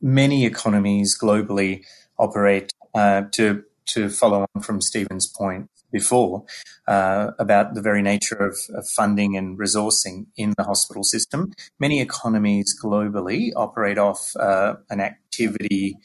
many 0.00 0.46
economies 0.46 1.18
globally 1.20 1.84
operate 2.18 2.72
uh, 2.94 3.22
to 3.32 3.64
to 3.86 4.08
follow 4.08 4.46
on 4.54 4.62
from 4.62 4.80
Stephen's 4.80 5.26
point 5.26 5.68
before 5.92 6.44
uh, 6.86 7.30
about 7.38 7.74
the 7.74 7.82
very 7.82 8.02
nature 8.02 8.36
of, 8.36 8.56
of, 8.74 8.88
funding 8.88 9.36
and 9.36 9.58
resourcing 9.58 10.26
in 10.36 10.54
the 10.56 10.64
hospital 10.64 11.04
system. 11.04 11.52
Many 11.78 12.00
economies 12.00 12.74
globally 12.82 13.50
operate 13.56 13.98
off 13.98 14.34
uh, 14.36 14.74
an 14.88 15.00
activity 15.00 15.96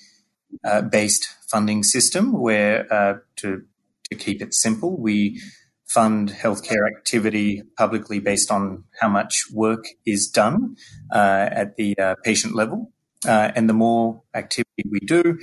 uh, 0.63 0.81
based 0.81 1.27
funding 1.49 1.83
system 1.83 2.33
where, 2.33 2.91
uh, 2.93 3.15
to, 3.37 3.63
to 4.09 4.15
keep 4.15 4.41
it 4.41 4.53
simple, 4.53 4.99
we 4.99 5.41
fund 5.87 6.29
healthcare 6.29 6.87
activity 6.87 7.61
publicly 7.77 8.19
based 8.19 8.51
on 8.51 8.83
how 8.99 9.07
much 9.07 9.45
work 9.53 9.85
is 10.05 10.27
done 10.27 10.75
uh, 11.13 11.47
at 11.51 11.75
the 11.77 11.97
uh, 11.97 12.15
patient 12.23 12.55
level. 12.55 12.91
and 13.27 13.69
the 13.69 13.73
more 13.73 14.21
activity 14.33 14.83
we 14.91 14.99
do, 14.99 15.37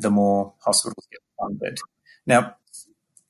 the 0.00 0.10
more 0.10 0.54
hospitals 0.64 1.06
get 1.10 1.20
funded. 1.38 1.78
Now, 2.26 2.56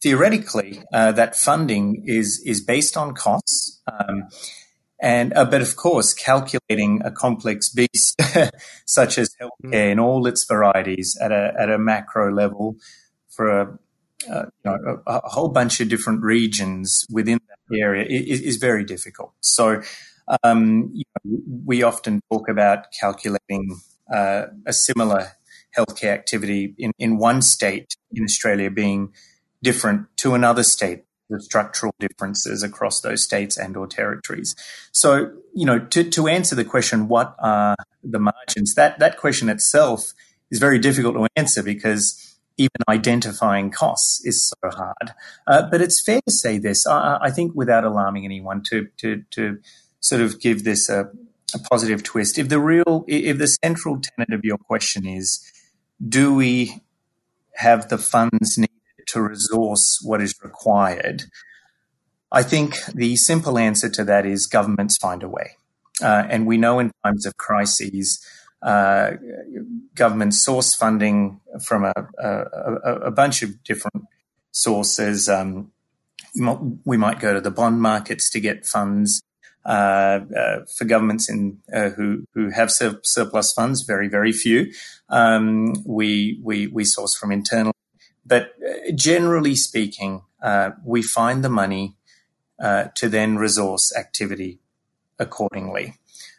theoretically, 0.04 0.82
uh, 0.92 1.12
that 1.12 1.34
funding 1.34 2.04
is 2.06 2.40
is 2.44 2.61
based 2.61 2.96
on 2.96 3.14
costs, 3.14 3.80
um, 3.90 4.28
and 5.00 5.32
uh, 5.34 5.46
but 5.46 5.62
of 5.62 5.75
course, 5.76 6.12
calculating 6.12 7.00
a 7.04 7.11
complex 7.11 7.70
beast 7.70 8.14
such 8.87 9.18
as 9.18 9.34
healthcare 9.40 9.90
in 9.90 9.99
all 9.99 10.26
its 10.26 10.44
varieties 10.44 11.16
at 11.20 11.32
a 11.32 11.52
at 11.58 11.70
a 11.70 11.78
macro 11.78 12.30
level 12.32 12.76
for 13.34 13.49
a, 13.49 13.78
uh, 14.30 14.44
you 14.64 14.70
know, 14.70 15.02
a, 15.06 15.16
a, 15.16 15.28
whole 15.30 15.49
bunch 15.49 15.80
of 15.80 15.88
different 15.88 16.23
regions 16.23 17.04
within 17.11 17.40
that 17.49 17.76
area 17.76 18.04
is, 18.08 18.40
is 18.40 18.56
very 18.56 18.84
difficult. 18.84 19.32
So. 19.40 19.82
Um, 20.42 20.90
you 20.94 21.04
know, 21.23 21.38
we 21.66 21.82
often 21.82 22.23
talk 22.32 22.49
about 22.49 22.87
calculating 22.99 23.78
uh, 24.11 24.44
a 24.64 24.73
similar 24.73 25.32
healthcare 25.76 26.14
activity 26.14 26.75
in, 26.78 26.92
in 26.99 27.18
one 27.18 27.42
state 27.42 27.94
in 28.11 28.25
Australia 28.25 28.70
being 28.70 29.12
different 29.64 30.06
to 30.18 30.35
another 30.35 30.62
state 30.62 31.04
the 31.30 31.40
structural 31.40 31.94
differences 31.99 32.62
across 32.62 33.00
those 33.00 33.25
states 33.25 33.56
and 33.56 33.76
or 33.76 33.87
territories. 33.87 34.54
So, 34.92 35.33
you 35.54 35.64
know, 35.64 35.78
to, 35.78 36.04
to 36.11 36.28
answer 36.28 36.54
the 36.54 36.64
question, 36.64 37.09
what 37.09 37.35
are 37.38 37.76
the 38.02 38.18
margins? 38.18 38.75
That 38.75 38.99
that 38.99 39.16
question 39.16 39.49
itself 39.49 40.12
is 40.50 40.59
very 40.59 40.78
difficult 40.78 41.14
to 41.14 41.26
answer 41.37 41.62
because 41.62 42.37
even 42.56 42.71
identifying 42.88 43.71
costs 43.71 44.25
is 44.25 44.49
so 44.49 44.71
hard. 44.71 45.14
Uh, 45.47 45.68
but 45.71 45.80
it's 45.80 46.02
fair 46.04 46.21
to 46.26 46.33
say 46.33 46.59
this, 46.59 46.87
I, 46.87 47.18
I, 47.23 47.30
think, 47.30 47.52
without 47.54 47.85
alarming 47.85 48.25
anyone, 48.25 48.62
to 48.64 48.88
to 48.99 49.25
to 49.30 49.59
sort 50.00 50.21
of 50.21 50.40
give 50.40 50.64
this 50.64 50.88
a, 50.88 51.11
a 51.54 51.59
positive 51.71 52.02
twist. 52.02 52.38
If 52.38 52.49
the 52.49 52.61
real, 52.61 53.04
if 53.09 53.38
the 53.38 53.49
central 53.49 54.00
tenet 54.00 54.33
of 54.33 54.44
your 54.44 54.59
question 54.59 55.06
is 55.06 55.40
do 56.06 56.35
we 56.35 56.83
have 57.54 57.88
the 57.88 57.99
funds 57.99 58.59
needed 58.59 58.74
to 59.14 59.23
resource 59.23 60.00
what 60.02 60.21
is 60.21 60.35
required? 60.42 61.25
I 62.30 62.42
think 62.42 62.85
the 62.87 63.16
simple 63.16 63.59
answer 63.59 63.88
to 63.90 64.04
that 64.04 64.26
is 64.26 64.47
governments 64.47 64.97
find 64.99 65.23
a 65.23 65.28
way. 65.28 65.56
Uh, 66.02 66.25
and 66.28 66.47
we 66.47 66.56
know 66.59 66.80
in 66.80 66.90
times 67.04 67.25
of 67.25 67.37
crises, 67.37 68.25
uh, 68.62 69.12
governments 69.94 70.44
source 70.44 70.75
funding 70.75 71.40
from 71.64 71.85
a, 71.85 71.92
a, 72.18 72.94
a, 73.04 73.11
bunch 73.11 73.42
of 73.42 73.62
different 73.62 74.06
sources. 74.50 75.28
Um, 75.28 75.71
we 76.85 76.97
might 76.97 77.21
go 77.21 77.35
to 77.35 77.40
the 77.40 77.50
bond 77.50 77.80
markets 77.80 78.28
to 78.30 78.40
get 78.40 78.66
funds. 78.66 79.23
Uh, 79.66 80.21
uh, 80.37 80.59
for 80.76 80.85
governments 80.85 81.30
in 81.30 81.59
uh, 81.73 81.88
who 81.88 82.26
who 82.35 82.50
have 82.50 82.71
sur- 82.71 83.00
surplus 83.02 83.50
funds, 83.54 83.80
very 83.80 84.09
very 84.09 84.30
few. 84.30 84.71
Um, 85.09 85.73
we 85.87 86.38
we 86.42 86.66
we 86.66 86.85
source 86.85 87.16
from 87.16 87.33
internal, 87.33 87.73
but 88.25 88.52
generally 88.95 89.54
speaking, 89.54 90.23
we 90.85 91.02
find 91.02 91.45
the 91.45 91.49
money 91.49 91.97
to 92.61 93.09
then 93.09 93.37
resource 93.37 93.95
activity 93.97 94.61
accordingly. 95.19 95.95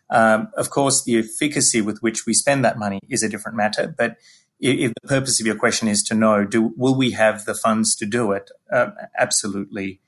Um, 0.10 0.50
of 0.56 0.70
course, 0.70 1.04
the 1.04 1.18
efficacy 1.18 1.82
with 1.82 2.00
which 2.04 2.25
we 2.25 2.34
spend 2.34 2.63
that 2.63 2.77
money 2.77 3.00
is 3.10 3.24
a 3.24 3.30
different 3.30 3.58
matter, 3.58 3.94
but 3.98 4.18
if 4.60 4.94
the 5.01 5.08
purpose 5.08 5.39
of 5.39 5.46
your 5.46 5.56
question 5.56 5.88
is 5.88 6.01
to 6.04 6.13
know, 6.13 6.46
do 6.46 6.74
will 6.77 6.96
we 6.96 7.12
have 7.12 7.46
the 7.46 7.54
funds 7.56 7.96
to 7.98 8.06
do 8.06 8.32
it? 8.32 8.51
Uh, 8.72 8.92
absolutely, 9.18 10.00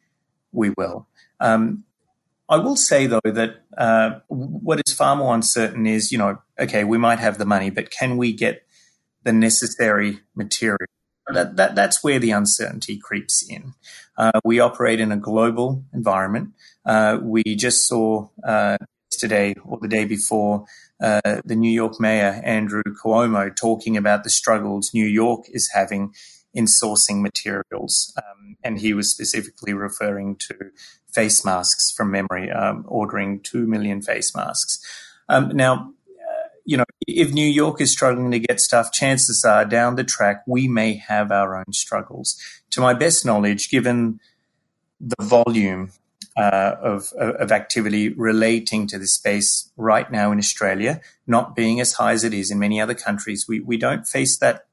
we 0.51 0.71
will. 0.77 1.07
Um, 1.39 1.83
I 2.47 2.57
will 2.57 2.77
say 2.77 3.07
though 3.07 3.19
that 3.25 3.63
uh, 3.77 4.19
what 4.27 4.81
is 4.85 4.93
far 4.93 5.15
more 5.15 5.35
uncertain 5.35 5.85
is, 5.85 6.11
you 6.11 6.17
know, 6.17 6.39
okay, 6.57 6.83
we 6.83 6.97
might 6.97 7.19
have 7.19 7.37
the 7.37 7.45
money, 7.45 7.69
but 7.69 7.91
can 7.91 8.15
we 8.15 8.31
get 8.31 8.65
the 9.23 9.33
necessary 9.33 10.21
material? 10.33 10.87
That, 11.33 11.57
that 11.57 11.75
that's 11.75 12.03
where 12.03 12.19
the 12.19 12.31
uncertainty 12.31 12.97
creeps 12.97 13.45
in. 13.47 13.73
Uh, 14.17 14.39
we 14.45 14.59
operate 14.59 14.99
in 14.99 15.11
a 15.11 15.17
global 15.17 15.83
environment. 15.93 16.53
Uh, 16.85 17.19
we 17.21 17.43
just 17.43 17.87
saw 17.87 18.29
uh, 18.43 18.77
yesterday 19.11 19.53
or 19.65 19.77
the 19.79 19.87
day 19.87 20.05
before 20.05 20.65
uh, 21.01 21.41
the 21.45 21.55
New 21.55 21.71
York 21.71 21.99
Mayor 21.99 22.41
Andrew 22.43 22.83
Cuomo 23.03 23.55
talking 23.55 23.97
about 23.97 24.23
the 24.23 24.29
struggles 24.29 24.91
New 24.93 25.05
York 25.05 25.45
is 25.49 25.69
having 25.73 26.13
in 26.53 26.65
sourcing 26.65 27.21
materials, 27.21 28.11
um, 28.17 28.57
and 28.63 28.79
he 28.79 28.93
was 28.93 29.11
specifically 29.11 29.73
referring 29.73 30.35
to 30.37 30.55
face 31.13 31.45
masks 31.45 31.91
from 31.95 32.09
memory, 32.09 32.49
um, 32.49 32.83
ordering 32.87 33.39
2 33.41 33.67
million 33.67 34.01
face 34.01 34.35
masks. 34.35 34.79
Um, 35.29 35.49
now, 35.53 35.93
if 37.07 37.31
New 37.31 37.47
York 37.47 37.81
is 37.81 37.91
struggling 37.91 38.31
to 38.31 38.39
get 38.39 38.59
stuff, 38.59 38.91
chances 38.91 39.43
are 39.45 39.65
down 39.65 39.95
the 39.95 40.03
track 40.03 40.43
we 40.45 40.67
may 40.67 40.95
have 40.95 41.31
our 41.31 41.57
own 41.57 41.71
struggles. 41.71 42.37
To 42.71 42.81
my 42.81 42.93
best 42.93 43.25
knowledge, 43.25 43.69
given 43.69 44.19
the 44.99 45.23
volume 45.23 45.91
uh, 46.35 46.75
of, 46.81 47.13
of 47.17 47.51
activity 47.51 48.09
relating 48.09 48.87
to 48.87 48.99
this 48.99 49.13
space 49.13 49.71
right 49.77 50.11
now 50.11 50.31
in 50.31 50.37
Australia, 50.37 51.01
not 51.25 51.55
being 51.55 51.79
as 51.79 51.93
high 51.93 52.11
as 52.11 52.23
it 52.23 52.33
is 52.33 52.51
in 52.51 52.59
many 52.59 52.79
other 52.79 52.93
countries, 52.93 53.47
we, 53.47 53.61
we 53.61 53.77
don't 53.77 54.05
face 54.05 54.37
that 54.37 54.65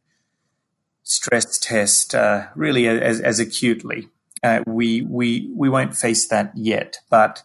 stress 1.05 1.59
test 1.59 2.15
uh, 2.15 2.49
really 2.55 2.89
as, 2.89 3.21
as 3.21 3.39
acutely 3.39 4.09
uh, 4.45 4.63
we 4.67 5.03
we 5.03 5.51
we 5.57 5.69
won't 5.69 5.97
face 5.97 6.29
that 6.29 6.53
yet. 6.55 6.99
But 7.09 7.43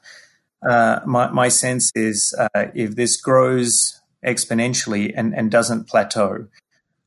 uh, 0.68 1.00
my 1.06 1.30
my 1.30 1.48
sense 1.48 1.92
is 1.96 2.36
uh, 2.38 2.66
if 2.76 2.96
this 2.96 3.16
grows 3.16 3.99
exponentially 4.26 5.14
and 5.16 5.34
and 5.34 5.52
doesn't 5.52 5.88
plateau, 5.88 6.48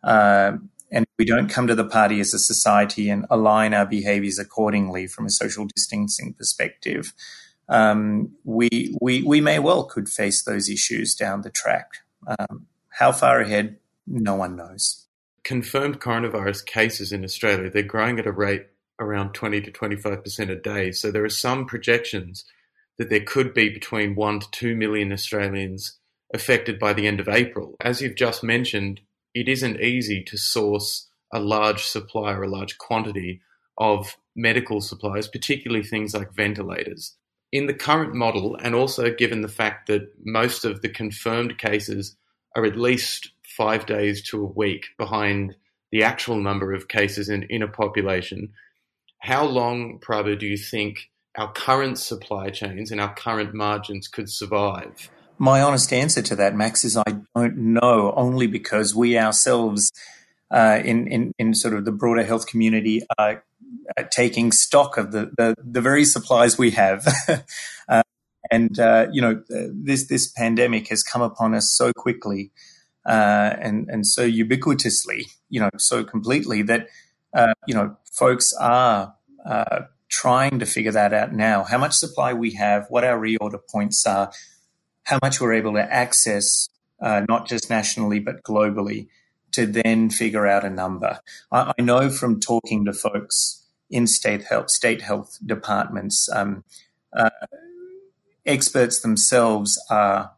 uh, 0.02 0.52
and 0.92 1.06
we 1.18 1.24
don't 1.24 1.48
come 1.48 1.66
to 1.66 1.74
the 1.74 1.86
party 1.86 2.20
as 2.20 2.34
a 2.34 2.38
society 2.38 3.08
and 3.08 3.24
align 3.30 3.72
our 3.72 3.86
behaviours 3.86 4.38
accordingly 4.38 5.06
from 5.06 5.24
a 5.24 5.30
social 5.30 5.66
distancing 5.66 6.34
perspective. 6.34 7.14
Um, 7.68 8.32
we, 8.44 8.94
we, 9.00 9.22
we 9.22 9.40
may 9.40 9.58
well 9.58 9.84
could 9.84 10.08
face 10.08 10.42
those 10.42 10.68
issues 10.68 11.14
down 11.14 11.40
the 11.40 11.50
track. 11.50 11.88
Um, 12.26 12.66
how 12.90 13.12
far 13.12 13.40
ahead, 13.40 13.78
no 14.06 14.34
one 14.34 14.56
knows. 14.56 15.06
Confirmed 15.42 15.98
coronavirus 15.98 16.66
cases 16.66 17.10
in 17.10 17.24
Australia, 17.24 17.70
they're 17.70 17.82
growing 17.82 18.18
at 18.18 18.26
a 18.26 18.32
rate 18.32 18.66
around 19.00 19.32
20 19.32 19.62
to 19.62 19.72
25% 19.72 20.50
a 20.50 20.56
day. 20.56 20.92
So 20.92 21.10
there 21.10 21.24
are 21.24 21.30
some 21.30 21.64
projections 21.64 22.44
that 22.98 23.08
there 23.08 23.24
could 23.24 23.54
be 23.54 23.70
between 23.70 24.14
1 24.14 24.40
to 24.40 24.50
2 24.50 24.76
million 24.76 25.10
Australians 25.10 25.98
affected 26.34 26.78
by 26.78 26.92
the 26.92 27.06
end 27.06 27.20
of 27.20 27.28
April. 27.28 27.76
As 27.80 28.00
you've 28.00 28.16
just 28.16 28.42
mentioned, 28.42 29.00
it 29.34 29.48
isn't 29.48 29.80
easy 29.80 30.22
to 30.24 30.36
source 30.36 31.08
a 31.32 31.40
large 31.40 31.84
supply 31.84 32.32
or 32.32 32.42
a 32.42 32.48
large 32.48 32.78
quantity 32.78 33.40
of 33.78 34.16
medical 34.34 34.80
supplies, 34.80 35.28
particularly 35.28 35.84
things 35.84 36.14
like 36.14 36.32
ventilators. 36.32 37.16
In 37.50 37.66
the 37.66 37.74
current 37.74 38.14
model, 38.14 38.56
and 38.62 38.74
also 38.74 39.12
given 39.12 39.42
the 39.42 39.48
fact 39.48 39.86
that 39.88 40.12
most 40.24 40.64
of 40.64 40.80
the 40.80 40.88
confirmed 40.88 41.58
cases 41.58 42.16
are 42.56 42.64
at 42.64 42.76
least 42.76 43.30
five 43.42 43.84
days 43.86 44.22
to 44.22 44.42
a 44.42 44.46
week 44.46 44.86
behind 44.98 45.54
the 45.90 46.02
actual 46.02 46.36
number 46.36 46.72
of 46.72 46.88
cases 46.88 47.28
in, 47.28 47.42
in 47.44 47.62
a 47.62 47.68
population, 47.68 48.52
how 49.18 49.44
long, 49.44 49.98
Prabhu, 50.00 50.38
do 50.38 50.46
you 50.46 50.56
think 50.56 51.10
our 51.36 51.52
current 51.52 51.98
supply 51.98 52.50
chains 52.50 52.90
and 52.90 53.00
our 53.00 53.14
current 53.14 53.54
margins 53.54 54.08
could 54.08 54.30
survive? 54.30 55.10
My 55.42 55.60
honest 55.60 55.92
answer 55.92 56.22
to 56.22 56.36
that, 56.36 56.54
Max, 56.54 56.84
is 56.84 56.96
I 56.96 57.18
don't 57.34 57.56
know, 57.56 58.12
only 58.14 58.46
because 58.46 58.94
we 58.94 59.18
ourselves, 59.18 59.90
uh, 60.52 60.78
in, 60.84 61.08
in, 61.08 61.32
in 61.36 61.52
sort 61.52 61.74
of 61.74 61.84
the 61.84 61.90
broader 61.90 62.22
health 62.22 62.46
community, 62.46 63.02
are, 63.18 63.42
taking 64.12 64.52
stock 64.52 64.96
of 64.96 65.10
the, 65.10 65.32
the, 65.36 65.56
the, 65.58 65.80
very 65.80 66.04
supplies 66.04 66.56
we 66.56 66.70
have. 66.70 67.04
uh, 67.88 68.02
And 68.52 68.78
uh, 68.78 69.08
you 69.10 69.20
know, 69.20 69.42
this 69.48 70.06
this 70.06 70.30
pandemic 70.30 70.86
has 70.90 71.02
come 71.02 71.22
upon 71.22 71.54
us 71.54 71.72
so 71.72 71.92
quickly 71.92 72.52
uh, 73.04 73.56
and 73.60 73.88
and 73.88 74.06
so 74.06 74.22
ubiquitously, 74.28 75.24
you 75.48 75.58
know, 75.58 75.70
so 75.76 76.04
completely 76.04 76.62
that 76.62 76.86
uh, 77.34 77.54
you 77.66 77.74
know 77.74 77.96
folks 78.12 78.52
are 78.60 79.14
uh, 79.44 79.80
trying 80.08 80.60
to 80.60 80.66
figure 80.66 80.92
that 80.92 81.12
out 81.12 81.32
now. 81.32 81.64
How 81.64 81.78
much 81.78 81.94
supply 81.94 82.32
we 82.32 82.52
have, 82.54 82.86
what 82.90 83.02
our 83.02 83.18
reorder 83.18 83.60
points 83.68 84.06
are, 84.06 84.30
how 85.04 85.18
much 85.22 85.40
we're 85.40 85.54
able 85.54 85.74
to 85.74 85.92
access, 85.92 86.68
uh, 87.00 87.22
not 87.28 87.48
just 87.48 87.70
nationally 87.70 88.18
but 88.18 88.42
globally, 88.42 89.08
to 89.52 89.66
then 89.66 90.10
figure 90.10 90.46
out 90.46 90.64
a 90.64 90.70
number. 90.70 91.20
I, 91.50 91.72
I 91.78 91.82
know 91.82 92.10
from 92.10 92.40
talking 92.40 92.84
to 92.86 92.92
folks 92.92 93.64
in 93.90 94.06
state 94.06 94.44
health 94.44 94.70
state 94.70 95.02
health 95.02 95.38
departments. 95.44 96.28
Um, 96.32 96.64
uh, 97.14 97.30
experts 98.46 99.00
themselves 99.00 99.80
are 99.90 100.32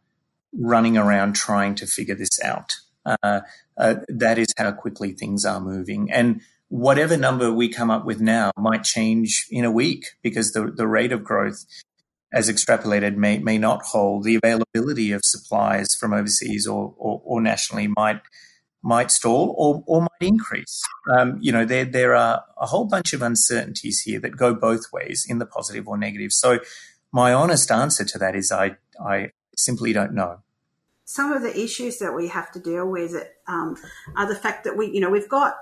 running 0.52 0.97
around 0.97 1.35
trying 1.35 1.75
to 1.76 1.87
figure 1.87 2.14
this 2.14 2.40
out. 2.42 2.76
Uh, 3.06 3.40
uh, 3.76 3.97
that 4.09 4.38
is 4.38 4.49
how 4.56 4.73
quickly 4.73 5.12
things 5.12 5.44
are 5.44 5.61
moving. 5.61 6.11
And 6.11 6.40
whatever 6.68 7.16
number 7.16 7.52
we 7.52 7.68
come 7.68 7.90
up 7.90 8.04
with 8.04 8.21
now 8.21 8.50
might 8.56 8.83
change 8.83 9.47
in 9.50 9.64
a 9.64 9.71
week 9.71 10.06
because 10.23 10.52
the, 10.52 10.71
the 10.71 10.87
rate 10.87 11.12
of 11.12 11.25
growth 11.25 11.64
as 12.34 12.50
extrapolated 12.50 13.16
may, 13.16 13.38
may 13.38 13.56
not 13.56 13.82
hold. 13.82 14.24
The 14.24 14.34
availability 14.34 15.12
of 15.12 15.22
supplies 15.24 15.94
from 15.98 16.12
overseas 16.12 16.66
or, 16.66 16.92
or, 16.98 17.22
or 17.24 17.40
nationally 17.40 17.88
might 17.96 18.20
might 18.86 19.10
stall 19.10 19.54
or, 19.56 19.82
or 19.86 20.02
might 20.02 20.28
increase. 20.28 20.82
Um, 21.16 21.38
you 21.40 21.50
know, 21.50 21.64
there 21.64 21.86
there 21.86 22.14
are 22.14 22.44
a 22.60 22.66
whole 22.66 22.84
bunch 22.84 23.14
of 23.14 23.22
uncertainties 23.22 24.00
here 24.00 24.20
that 24.20 24.36
go 24.36 24.54
both 24.54 24.92
ways 24.92 25.24
in 25.26 25.38
the 25.38 25.46
positive 25.46 25.88
or 25.88 25.96
negative. 25.96 26.32
So 26.32 26.58
my 27.10 27.32
honest 27.32 27.70
answer 27.70 28.04
to 28.04 28.18
that 28.18 28.34
is 28.34 28.52
I, 28.52 28.76
I 29.00 29.30
simply 29.56 29.94
don't 29.94 30.12
know. 30.12 30.40
Some 31.06 31.32
of 31.32 31.42
the 31.42 31.58
issues 31.58 31.98
that 31.98 32.14
we 32.14 32.28
have 32.28 32.50
to 32.52 32.58
deal 32.58 32.86
with 32.86 33.14
um, 33.46 33.76
are 34.16 34.26
the 34.26 34.34
fact 34.34 34.64
that 34.64 34.76
we, 34.76 34.90
you 34.90 35.00
know, 35.00 35.10
we've 35.10 35.28
got 35.28 35.54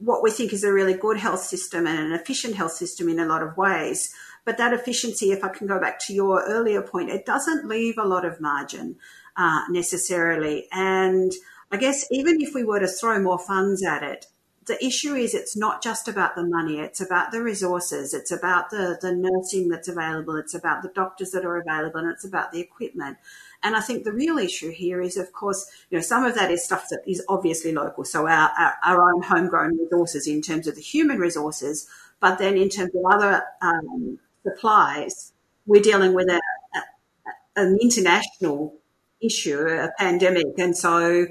what 0.00 0.22
we 0.22 0.30
think 0.30 0.52
is 0.52 0.64
a 0.64 0.72
really 0.72 0.94
good 0.94 1.18
health 1.18 1.40
system 1.40 1.86
and 1.86 1.98
an 1.98 2.12
efficient 2.12 2.54
health 2.54 2.72
system 2.72 3.08
in 3.08 3.18
a 3.18 3.26
lot 3.26 3.42
of 3.42 3.56
ways. 3.56 4.14
But 4.44 4.58
that 4.58 4.72
efficiency, 4.72 5.32
if 5.32 5.44
I 5.44 5.48
can 5.48 5.66
go 5.66 5.80
back 5.80 5.98
to 6.06 6.14
your 6.14 6.42
earlier 6.46 6.82
point, 6.82 7.10
it 7.10 7.26
doesn't 7.26 7.68
leave 7.68 7.98
a 7.98 8.04
lot 8.04 8.24
of 8.24 8.40
margin 8.40 8.96
uh, 9.36 9.62
necessarily. 9.68 10.66
And 10.72 11.32
I 11.70 11.76
guess 11.76 12.06
even 12.10 12.40
if 12.40 12.54
we 12.54 12.64
were 12.64 12.80
to 12.80 12.88
throw 12.88 13.20
more 13.20 13.38
funds 13.38 13.84
at 13.84 14.02
it, 14.02 14.26
the 14.66 14.84
issue 14.84 15.14
is 15.14 15.34
it's 15.34 15.56
not 15.56 15.82
just 15.82 16.06
about 16.06 16.36
the 16.36 16.44
money, 16.44 16.78
it's 16.78 17.00
about 17.00 17.32
the 17.32 17.42
resources, 17.42 18.14
it's 18.14 18.30
about 18.30 18.70
the, 18.70 18.98
the 19.00 19.12
nursing 19.12 19.68
that's 19.68 19.88
available, 19.88 20.36
it's 20.36 20.54
about 20.54 20.82
the 20.82 20.90
doctors 20.94 21.30
that 21.30 21.44
are 21.44 21.56
available, 21.56 21.98
and 22.00 22.10
it's 22.10 22.24
about 22.24 22.52
the 22.52 22.60
equipment. 22.60 23.16
And 23.62 23.74
I 23.74 23.80
think 23.80 24.04
the 24.04 24.12
real 24.12 24.38
issue 24.38 24.70
here 24.70 25.00
is, 25.00 25.16
of 25.16 25.32
course, 25.32 25.68
you 25.90 25.98
know, 25.98 26.02
some 26.02 26.24
of 26.24 26.34
that 26.34 26.50
is 26.50 26.64
stuff 26.64 26.86
that 26.90 27.02
is 27.06 27.24
obviously 27.28 27.72
local. 27.72 28.04
So 28.04 28.26
our, 28.26 28.50
our, 28.56 28.74
our 28.84 29.12
own 29.12 29.22
homegrown 29.22 29.78
resources 29.78 30.26
in 30.28 30.40
terms 30.40 30.66
of 30.66 30.76
the 30.76 30.82
human 30.82 31.18
resources, 31.18 31.88
but 32.20 32.38
then 32.38 32.56
in 32.56 32.68
terms 32.68 32.92
of 32.94 33.12
other 33.12 33.42
um, 33.62 34.18
supplies, 34.42 35.32
we're 35.66 35.82
dealing 35.82 36.14
with 36.14 36.28
a, 36.28 36.40
a, 36.76 37.60
an 37.60 37.78
international 37.80 38.74
issue, 39.22 39.60
a 39.60 39.90
pandemic. 39.98 40.58
And 40.58 40.76
so 40.76 41.26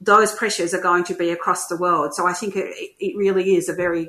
those 0.00 0.34
pressures 0.34 0.74
are 0.74 0.80
going 0.80 1.04
to 1.04 1.14
be 1.14 1.30
across 1.30 1.66
the 1.66 1.76
world. 1.76 2.14
So 2.14 2.26
I 2.26 2.32
think 2.32 2.56
it, 2.56 2.74
it 2.98 3.16
really 3.16 3.56
is 3.56 3.68
a 3.68 3.74
very 3.74 4.08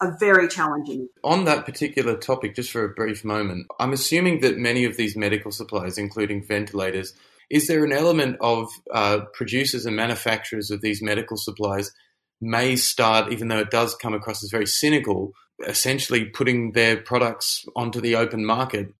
a 0.00 0.12
very 0.20 0.46
challenging. 0.46 1.08
On 1.24 1.44
that 1.44 1.64
particular 1.64 2.18
topic, 2.18 2.54
just 2.54 2.70
for 2.70 2.84
a 2.84 2.88
brief 2.90 3.24
moment, 3.24 3.66
I'm 3.80 3.94
assuming 3.94 4.40
that 4.40 4.58
many 4.58 4.84
of 4.84 4.98
these 4.98 5.16
medical 5.16 5.50
supplies, 5.50 5.96
including 5.96 6.44
ventilators, 6.46 7.14
is 7.48 7.66
there 7.66 7.82
an 7.82 7.92
element 7.92 8.36
of 8.40 8.68
uh, 8.92 9.20
producers 9.32 9.86
and 9.86 9.96
manufacturers 9.96 10.70
of 10.70 10.82
these 10.82 11.00
medical 11.00 11.38
supplies 11.38 11.92
may 12.40 12.76
start, 12.76 13.32
even 13.32 13.48
though 13.48 13.60
it 13.60 13.70
does 13.70 13.94
come 13.94 14.12
across 14.12 14.44
as 14.44 14.50
very 14.50 14.66
cynical, 14.66 15.32
essentially 15.66 16.24
putting 16.24 16.72
their 16.72 16.96
products 16.96 17.66
onto 17.74 18.00
the 18.00 18.16
open 18.16 18.44
market 18.44 18.94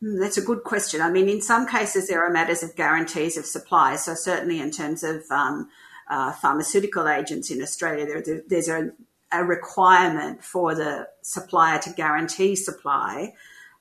Hmm, 0.00 0.18
that's 0.18 0.38
a 0.38 0.42
good 0.42 0.64
question. 0.64 1.00
I 1.00 1.10
mean, 1.10 1.28
in 1.28 1.42
some 1.42 1.66
cases, 1.66 2.08
there 2.08 2.24
are 2.24 2.30
matters 2.30 2.62
of 2.62 2.74
guarantees 2.74 3.36
of 3.36 3.44
supply. 3.44 3.96
So, 3.96 4.14
certainly 4.14 4.60
in 4.60 4.70
terms 4.70 5.02
of 5.02 5.22
um, 5.30 5.68
uh, 6.08 6.32
pharmaceutical 6.32 7.08
agents 7.08 7.50
in 7.50 7.62
Australia, 7.62 8.06
there, 8.06 8.42
there's 8.48 8.68
a, 8.68 8.90
a, 9.30 9.44
requirement 9.44 10.42
for 10.42 10.74
the 10.74 11.08
supplier 11.22 11.78
to 11.80 11.90
guarantee 11.90 12.56
supply 12.56 13.34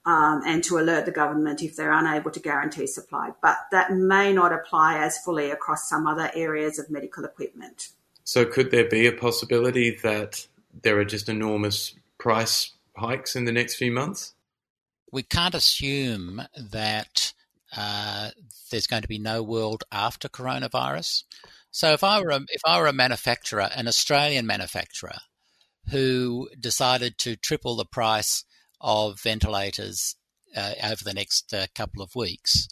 um, 0.06 0.42
and 0.46 0.64
to 0.66 0.78
alert 0.78 1.06
the 1.06 1.12
government 1.12 1.64
if 1.64 1.76
they're 1.76 1.94
unable 1.94 2.32
to 2.32 2.40
guarantee 2.40 2.86
supply. 2.86 3.32
But 3.42 3.58
that 3.72 3.94
may 3.94 4.34
not 4.34 4.52
apply 4.52 5.00
as 5.00 5.18
fully 5.20 5.52
across 5.52 5.88
some 5.88 6.06
other 6.06 6.30
areas 6.36 6.80
of 6.80 6.90
medical 6.90 7.24
equipment. 7.24 7.90
So, 8.26 8.46
could 8.46 8.72
there 8.72 8.90
be 8.90 9.08
a 9.08 9.14
possibility 9.14 9.98
that 10.04 10.46
there 10.84 11.00
are 11.00 11.06
just 11.06 11.30
enormous 11.30 11.96
price 12.18 12.74
hikes 12.96 13.36
in 13.36 13.46
the 13.46 13.52
next 13.52 13.76
few 13.76 13.92
months? 13.92 14.34
we 15.12 15.24
can't 15.24 15.56
assume 15.56 16.42
that 16.58 17.34
uh, 17.76 18.30
there's 18.72 18.88
going 18.88 19.02
to 19.02 19.08
be 19.08 19.20
no 19.20 19.44
world 19.44 19.84
after 19.92 20.28
coronavirus. 20.28 21.24
So 21.72 21.94
if 21.94 22.04
I 22.04 22.22
were 22.22 22.30
a, 22.30 22.42
if 22.50 22.62
I 22.66 22.80
were 22.80 22.88
a 22.88 22.94
manufacturer, 22.94 23.70
an 23.76 23.88
Australian 23.88 24.46
manufacturer, 24.46 25.18
who 25.92 26.50
decided 26.60 27.18
to 27.20 27.36
triple 27.36 27.76
the 27.76 27.86
price 27.86 28.44
of 28.82 29.20
ventilators 29.22 30.16
uh, 30.56 30.74
over 30.84 31.04
the 31.04 31.14
next 31.14 31.54
uh, 31.54 31.68
couple 31.76 32.02
of 32.02 32.16
weeks, 32.16 32.68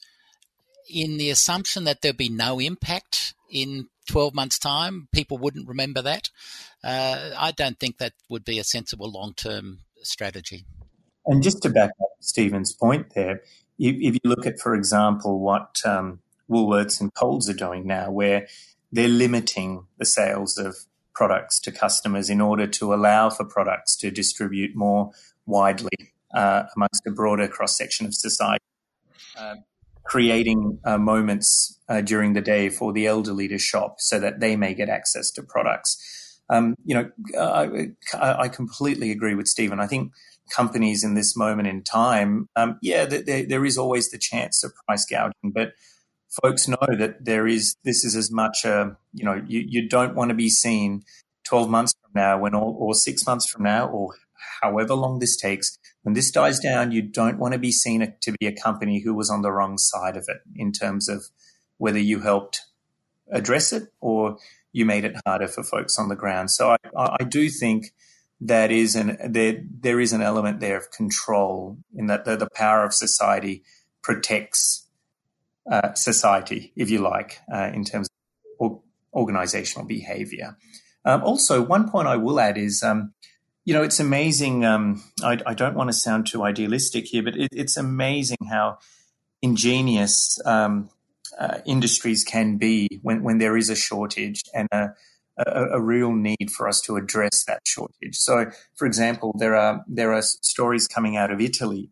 in 0.90 1.18
the 1.18 1.30
assumption 1.30 1.84
that 1.84 2.02
there'd 2.02 2.18
be 2.18 2.30
no 2.30 2.60
impact 2.60 3.34
in 3.52 3.88
12 4.08 4.34
months' 4.34 4.60
time, 4.60 5.08
people 5.12 5.38
wouldn't 5.38 5.68
remember 5.68 6.02
that. 6.02 6.30
Uh, 6.84 7.32
I 7.38 7.52
don't 7.52 7.80
think 7.80 7.98
that 7.98 8.14
would 8.30 8.44
be 8.44 8.60
a 8.60 8.64
sensible 8.64 9.12
long 9.12 9.34
term 9.34 9.80
strategy. 10.02 10.66
And 11.26 11.44
just 11.44 11.62
to 11.64 11.70
back 11.70 11.92
up 12.02 12.10
Stephen's 12.22 12.74
point 12.74 13.14
there, 13.14 13.42
if, 13.78 14.16
you 14.16 14.20
look 14.24 14.48
at, 14.48 14.60
for 14.60 14.74
example, 14.74 15.40
what 15.40 15.82
um, 15.86 16.20
Woolworths 16.50 17.00
and 17.02 17.14
Coles 17.14 17.50
are 17.50 17.54
doing 17.54 17.86
now, 17.86 18.10
where 18.10 18.48
they're 18.92 19.10
limiting 19.10 19.86
the 19.98 20.06
sales 20.06 20.58
of 20.58 20.78
products 21.14 21.60
to 21.60 21.72
customers 21.72 22.30
in 22.30 22.40
order 22.40 22.68
to 22.68 22.94
allow 22.94 23.30
for 23.30 23.44
products 23.44 23.96
to 23.98 24.10
distribute 24.10 24.76
more 24.76 25.12
widely 25.46 26.14
uh, 26.34 26.64
amongst 26.76 27.06
a 27.08 27.12
broader 27.12 27.48
cross 27.48 27.78
section 27.78 28.06
of 28.06 28.14
society, 28.14 28.64
uh, 29.38 29.56
creating 30.08 30.80
uh, 30.86 30.98
moments 30.98 31.80
uh, 31.90 32.02
during 32.02 32.34
the 32.34 32.42
day 32.42 32.70
for 32.70 32.94
the 32.94 33.06
elderly 33.06 33.48
to 33.48 33.58
shop 33.58 33.96
so 34.00 34.20
that 34.20 34.40
they 34.40 34.56
may 34.56 34.74
get 34.74 34.90
access 34.90 35.30
to 35.32 35.44
products. 35.44 36.40
Um, 36.50 36.76
you 36.86 36.96
know, 36.96 37.12
I, 37.40 38.44
I 38.44 38.48
completely 38.48 39.12
agree 39.12 39.36
with 39.36 39.48
Stephen. 39.48 39.80
I 39.80 39.88
think 39.88 40.14
companies 40.50 41.04
in 41.04 41.14
this 41.14 41.36
moment 41.36 41.68
in 41.68 41.84
time, 41.84 42.48
um, 42.56 42.80
yeah, 42.82 43.06
there, 43.06 43.46
there 43.46 43.66
is 43.66 43.78
always 43.78 44.10
the 44.10 44.18
chance 44.18 44.64
of 44.64 44.72
price 44.88 45.06
gouging, 45.06 45.52
but 45.54 45.74
folks 46.42 46.68
know 46.68 46.88
that 46.98 47.26
there 47.26 47.48
is 47.48 47.76
this 47.84 48.04
is 48.04 48.16
as 48.16 48.32
much 48.32 48.66
a 48.66 48.96
you 49.14 49.24
know 49.24 49.42
you, 49.48 49.64
you 49.68 49.88
don't 49.88 50.16
want 50.16 50.30
to 50.30 50.36
be 50.36 50.50
seen 50.50 51.02
12 51.46 51.70
months 51.70 51.94
from 52.02 52.12
now 52.22 52.38
when 52.38 52.54
or, 52.54 52.76
or 52.78 52.94
six 52.94 53.26
months 53.26 53.50
from 53.50 53.64
now 53.64 53.88
or 53.88 54.14
however 54.62 54.94
long 54.94 55.20
this 55.20 55.36
takes 55.36 55.78
when 56.04 56.14
this 56.14 56.32
dies 56.32 56.60
down 56.60 56.92
you 56.92 57.02
don't 57.02 57.40
want 57.40 57.54
to 57.54 57.60
be 57.60 57.72
seen 57.72 58.14
to 58.22 58.32
be 58.40 58.48
a 58.48 58.56
company 58.56 59.02
who 59.02 59.14
was 59.14 59.30
on 59.30 59.42
the 59.42 59.52
wrong 59.52 59.78
side 59.78 60.18
of 60.18 60.26
it 60.28 60.38
in 60.56 60.72
terms 60.72 61.10
of 61.10 61.26
whether 61.78 62.00
you 62.00 62.22
helped 62.22 62.62
address 63.32 63.74
it 63.74 63.92
or 64.00 64.38
you 64.72 64.86
made 64.86 65.04
it 65.04 65.16
harder 65.26 65.48
for 65.48 65.64
folks 65.64 65.98
on 66.00 66.10
the 66.10 66.16
ground 66.16 66.52
so 66.52 66.72
i, 66.72 66.78
I 66.96 67.24
do 67.24 67.50
think 67.50 67.94
that 68.40 68.72
is 68.72 68.96
an 68.96 69.18
there 69.24 69.64
there 69.82 70.00
is 70.00 70.14
an 70.14 70.22
element 70.22 70.60
there 70.60 70.78
of 70.78 70.92
control 70.92 71.78
in 71.96 72.08
that 72.08 72.26
the, 72.26 72.38
the 72.38 72.50
power 72.54 72.84
of 72.84 72.94
society 72.94 73.64
protects 74.04 74.88
uh, 75.70 75.94
society, 75.96 76.72
if 76.76 76.90
you 76.90 77.00
like, 77.00 77.42
uh, 77.54 77.70
in 77.74 77.84
terms 77.84 78.08
of 78.62 78.80
organizational 79.14 79.86
behavior. 79.86 80.56
Um, 81.04 81.24
also, 81.24 81.62
one 81.62 81.90
point 81.90 82.08
I 82.08 82.16
will 82.16 82.40
add 82.40 82.58
is, 82.58 82.84
um, 82.84 83.14
you 83.68 83.74
know, 83.74 83.84
it's 83.84 84.00
amazing. 84.00 84.64
Um, 84.64 85.04
I, 85.22 85.40
I, 85.46 85.54
don't 85.54 85.76
want 85.76 85.90
to 85.90 85.94
sound 85.94 86.26
too 86.26 86.44
idealistic 86.44 87.08
here, 87.08 87.22
but 87.22 87.36
it, 87.36 87.50
it's 87.52 87.76
amazing 87.76 88.38
how 88.50 88.78
ingenious 89.42 90.40
um, 90.46 90.90
uh, 91.38 91.58
industries 91.66 92.24
can 92.24 92.56
be 92.56 92.88
when, 93.02 93.24
when 93.24 93.40
there 93.40 93.58
is 93.58 93.70
a 93.70 93.76
shortage 93.76 94.42
and 94.54 94.70
a 94.72 94.94
a, 95.38 95.66
a, 95.74 95.82
real 95.82 96.14
need 96.14 96.50
for 96.50 96.68
us 96.68 96.82
to 96.82 96.96
address 96.96 97.44
that 97.46 97.60
shortage. 97.64 98.16
So, 98.16 98.50
for 98.76 98.88
example, 98.88 99.36
there 99.38 99.56
are 99.56 99.84
there 99.86 100.14
are 100.14 100.22
stories 100.22 100.88
coming 100.88 101.18
out 101.18 101.30
of 101.30 101.42
Italy 101.42 101.92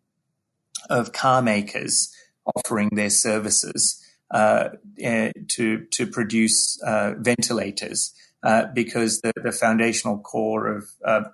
of 0.88 1.12
car 1.12 1.42
makers 1.42 2.10
offering 2.56 2.88
their 2.92 3.10
services 3.10 4.02
uh, 4.30 4.70
uh, 5.04 5.28
to 5.48 5.84
to 5.92 6.06
produce 6.06 6.82
uh, 6.82 7.14
ventilators 7.18 8.14
uh, 8.42 8.64
because 8.74 9.20
the, 9.20 9.32
the, 9.44 9.52
foundational 9.52 10.18
core 10.18 10.66
of 10.66 11.26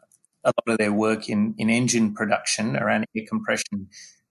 a 0.44 0.48
lot 0.48 0.72
of 0.72 0.78
their 0.78 0.92
work 0.92 1.28
in, 1.28 1.55
in 1.59 1.70
engine 1.70 2.14
production 2.14 2.76
around 2.76 3.07
air 3.16 3.24
compression 3.28 3.88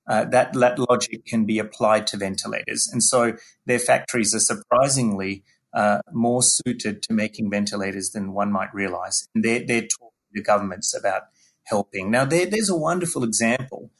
uh, 0.07 0.25
that, 0.25 0.53
that 0.53 0.79
logic 0.79 1.25
can 1.25 1.45
be 1.45 1.59
applied 1.59 2.07
to 2.07 2.17
ventilators. 2.17 2.89
And 2.91 3.03
so 3.03 3.33
their 3.65 3.79
factories 3.79 4.33
are 4.33 4.39
surprisingly 4.39 5.43
uh, 5.73 5.99
more 6.11 6.41
suited 6.43 7.01
to 7.03 7.13
making 7.13 7.49
ventilators 7.49 8.09
than 8.09 8.33
one 8.33 8.51
might 8.51 8.73
realize. 8.73 9.27
And 9.33 9.43
they're, 9.43 9.65
they're 9.65 9.81
talking 9.81 10.11
to 10.35 10.41
governments 10.41 10.93
about 10.97 11.23
helping. 11.63 12.11
Now, 12.11 12.25
there, 12.25 12.45
there's 12.45 12.69
a 12.69 12.75
wonderful 12.75 13.23
example 13.23 13.91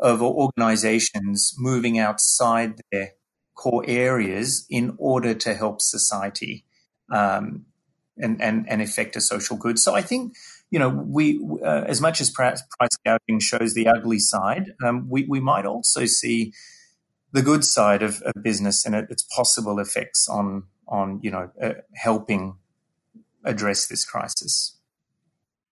of 0.00 0.20
organizations 0.22 1.54
moving 1.56 1.98
outside 1.98 2.80
their 2.90 3.12
core 3.54 3.84
areas 3.86 4.66
in 4.68 4.94
order 4.98 5.32
to 5.32 5.54
help 5.54 5.80
society 5.80 6.64
um, 7.10 7.64
and, 8.18 8.42
and, 8.42 8.68
and 8.68 8.82
effect 8.82 9.16
a 9.16 9.20
social 9.20 9.56
good. 9.56 9.78
So 9.78 9.94
I 9.94 10.02
think 10.02 10.34
you 10.74 10.80
know, 10.80 10.88
we 10.88 11.40
uh, 11.64 11.84
as 11.86 12.00
much 12.00 12.20
as 12.20 12.30
price 12.30 12.60
gouging 13.06 13.38
shows 13.38 13.74
the 13.74 13.86
ugly 13.86 14.18
side, 14.18 14.72
um, 14.84 15.08
we 15.08 15.24
we 15.24 15.38
might 15.38 15.66
also 15.66 16.04
see 16.04 16.52
the 17.30 17.42
good 17.42 17.64
side 17.64 18.02
of, 18.02 18.20
of 18.22 18.42
business 18.42 18.84
and 18.84 18.92
its 18.96 19.22
possible 19.22 19.78
effects 19.78 20.26
on 20.28 20.64
on 20.88 21.20
you 21.22 21.30
know 21.30 21.52
uh, 21.62 21.74
helping 21.94 22.56
address 23.44 23.86
this 23.86 24.04
crisis. 24.04 24.76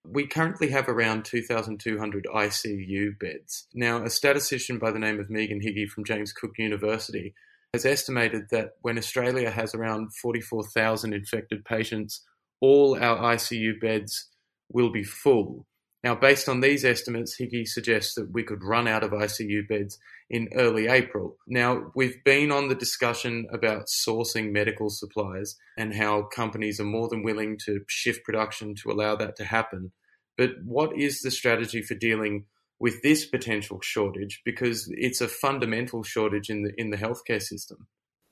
We 0.06 0.28
currently 0.28 0.70
have 0.70 0.88
around 0.88 1.24
2,200 1.24 2.28
ICU 2.32 3.18
beds. 3.18 3.66
Now, 3.74 4.04
a 4.04 4.10
statistician 4.10 4.78
by 4.78 4.92
the 4.92 5.00
name 5.00 5.18
of 5.18 5.30
Megan 5.30 5.60
Higgie 5.60 5.88
from 5.88 6.04
James 6.04 6.32
Cook 6.32 6.52
University 6.58 7.34
has 7.74 7.84
estimated 7.84 8.50
that 8.50 8.74
when 8.82 8.98
Australia 8.98 9.50
has 9.50 9.74
around 9.74 10.14
44,000 10.14 11.12
infected 11.12 11.64
patients, 11.64 12.24
all 12.60 12.94
our 12.96 13.34
ICU 13.34 13.80
beds 13.80 14.28
will 14.72 14.90
be 14.90 15.04
full. 15.04 15.66
Now, 16.04 16.16
based 16.16 16.48
on 16.48 16.60
these 16.60 16.84
estimates, 16.84 17.36
Higgie 17.40 17.66
suggests 17.66 18.14
that 18.14 18.32
we 18.32 18.42
could 18.42 18.64
run 18.64 18.88
out 18.88 19.04
of 19.04 19.12
ICU 19.12 19.68
beds 19.68 19.98
in 20.28 20.48
early 20.54 20.88
April. 20.88 21.36
Now, 21.46 21.92
we've 21.94 22.24
been 22.24 22.50
on 22.50 22.68
the 22.68 22.74
discussion 22.74 23.46
about 23.52 23.86
sourcing 23.86 24.50
medical 24.50 24.90
supplies 24.90 25.56
and 25.78 25.94
how 25.94 26.22
companies 26.22 26.80
are 26.80 26.84
more 26.84 27.08
than 27.08 27.22
willing 27.22 27.56
to 27.66 27.82
shift 27.88 28.24
production 28.24 28.74
to 28.82 28.90
allow 28.90 29.14
that 29.16 29.36
to 29.36 29.44
happen. 29.44 29.92
But 30.36 30.50
what 30.64 30.98
is 30.98 31.20
the 31.20 31.30
strategy 31.30 31.82
for 31.82 31.94
dealing 31.94 32.46
with 32.80 33.00
this 33.02 33.24
potential 33.24 33.78
shortage? 33.80 34.40
Because 34.44 34.92
it's 34.96 35.20
a 35.20 35.28
fundamental 35.28 36.02
shortage 36.02 36.50
in 36.50 36.64
the 36.64 36.72
in 36.76 36.90
the 36.90 36.96
healthcare 36.96 37.42
system. 37.42 37.86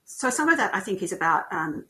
So 0.07 0.29
some 0.31 0.49
of 0.49 0.57
that, 0.57 0.75
I 0.75 0.81
think, 0.81 1.03
is 1.03 1.13
about 1.13 1.45
um, 1.53 1.85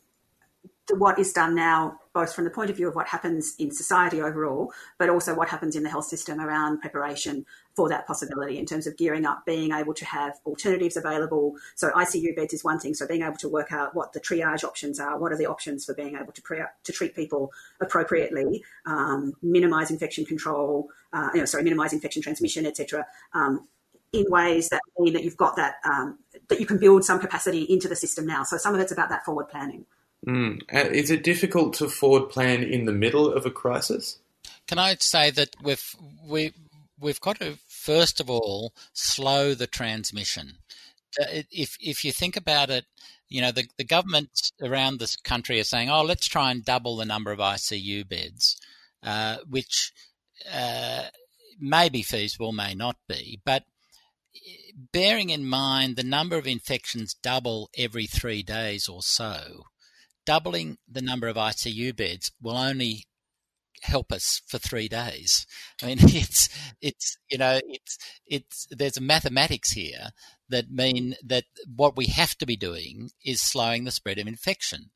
what 0.97 1.19
is 1.19 1.31
done 1.31 1.55
now, 1.55 1.99
both 2.13 2.33
from 2.33 2.43
the 2.43 2.49
point 2.49 2.69
of 2.69 2.75
view 2.75 2.87
of 2.87 2.95
what 2.95 3.07
happens 3.07 3.55
in 3.59 3.71
society 3.71 4.21
overall, 4.21 4.71
but 4.97 5.09
also 5.09 5.33
what 5.33 5.47
happens 5.47 5.75
in 5.75 5.83
the 5.83 5.89
health 5.89 6.05
system 6.05 6.39
around 6.39 6.81
preparation 6.81 7.45
for 7.75 7.87
that 7.87 8.05
possibility 8.05 8.57
in 8.57 8.65
terms 8.65 8.85
of 8.85 8.97
gearing 8.97 9.25
up, 9.25 9.45
being 9.45 9.71
able 9.71 9.93
to 9.93 10.03
have 10.05 10.33
alternatives 10.45 10.97
available. 10.97 11.55
So 11.75 11.89
ICU 11.91 12.35
beds 12.35 12.53
is 12.53 12.63
one 12.63 12.79
thing. 12.79 12.93
So 12.93 13.07
being 13.07 13.21
able 13.21 13.37
to 13.37 13.47
work 13.47 13.71
out 13.71 13.95
what 13.95 14.11
the 14.11 14.19
triage 14.19 14.63
options 14.63 14.99
are, 14.99 15.17
what 15.17 15.31
are 15.31 15.37
the 15.37 15.45
options 15.45 15.85
for 15.85 15.93
being 15.93 16.15
able 16.15 16.33
to 16.33 16.41
pre- 16.41 16.63
to 16.83 16.91
treat 16.91 17.15
people 17.15 17.51
appropriately, 17.79 18.63
um, 18.85 19.33
minimise 19.41 19.91
infection 19.91 20.25
control, 20.25 20.89
uh, 21.13 21.29
you 21.33 21.39
know, 21.39 21.45
sorry, 21.45 21.63
minimise 21.63 21.93
infection 21.93 22.21
transmission, 22.21 22.65
etc. 22.65 23.05
Um, 23.33 23.67
in 24.11 24.25
ways 24.27 24.67
that 24.69 24.81
mean 24.99 25.13
that 25.13 25.23
you've 25.23 25.37
got 25.37 25.55
that 25.55 25.75
um, 25.85 26.19
that 26.49 26.59
you 26.59 26.65
can 26.65 26.77
build 26.77 27.05
some 27.05 27.19
capacity 27.19 27.61
into 27.63 27.87
the 27.87 27.95
system 27.95 28.25
now. 28.25 28.43
So 28.43 28.57
some 28.57 28.75
of 28.75 28.81
it's 28.81 28.91
about 28.91 29.09
that 29.09 29.23
forward 29.23 29.47
planning. 29.47 29.85
Mm. 30.27 30.61
Is 30.91 31.09
it 31.09 31.23
difficult 31.23 31.73
to 31.75 31.89
forward 31.89 32.29
plan 32.29 32.63
in 32.63 32.85
the 32.85 32.91
middle 32.91 33.31
of 33.31 33.45
a 33.45 33.51
crisis? 33.51 34.19
Can 34.67 34.77
I 34.77 34.95
say 34.99 35.31
that 35.31 35.55
we've 35.63 35.95
we 36.23 36.53
we've 37.01 37.19
got 37.19 37.39
to 37.39 37.57
first 37.67 38.19
of 38.19 38.29
all 38.29 38.73
slow 38.93 39.53
the 39.53 39.67
transmission. 39.67 40.59
Uh, 41.19 41.43
if 41.51 41.75
if 41.79 42.05
you 42.05 42.11
think 42.11 42.37
about 42.37 42.69
it, 42.69 42.85
you 43.27 43.41
know 43.41 43.51
the 43.51 43.65
the 43.77 43.83
government 43.83 44.51
around 44.61 44.99
this 44.99 45.17
country 45.17 45.59
are 45.59 45.65
saying, 45.65 45.89
"Oh, 45.89 46.03
let's 46.03 46.27
try 46.27 46.51
and 46.51 46.63
double 46.63 46.95
the 46.95 47.05
number 47.05 47.31
of 47.31 47.39
ICU 47.39 48.07
beds," 48.07 48.55
uh, 49.03 49.37
which 49.49 49.91
uh, 50.53 51.03
may 51.59 51.89
be 51.89 52.03
feasible, 52.03 52.53
may 52.53 52.73
not 52.73 52.95
be, 53.09 53.41
but 53.43 53.65
bearing 54.93 55.29
in 55.29 55.45
mind 55.45 55.95
the 55.95 56.03
number 56.03 56.37
of 56.37 56.47
infections 56.47 57.13
double 57.13 57.69
every 57.77 58.07
three 58.07 58.41
days 58.41 58.87
or 58.87 59.01
so, 59.01 59.65
doubling 60.25 60.77
the 60.89 61.01
number 61.01 61.27
of 61.27 61.35
ICU 61.35 61.95
beds 61.95 62.31
will 62.41 62.57
only 62.57 63.05
help 63.81 64.11
us 64.11 64.41
for 64.47 64.57
three 64.57 64.87
days. 64.87 65.45
I 65.81 65.87
mean, 65.87 65.97
it's 66.01 66.49
it's 66.81 67.17
you 67.29 67.37
know 67.37 67.59
it's 67.65 67.97
it's 68.25 68.67
there's 68.71 68.97
a 68.97 69.01
mathematics 69.01 69.71
here 69.71 70.09
that 70.49 70.71
mean 70.71 71.15
that 71.25 71.45
what 71.73 71.95
we 71.97 72.07
have 72.07 72.35
to 72.37 72.45
be 72.45 72.55
doing 72.55 73.09
is 73.25 73.41
slowing 73.41 73.83
the 73.83 73.91
spread 73.91 74.19
of 74.19 74.27
infection. 74.27 74.91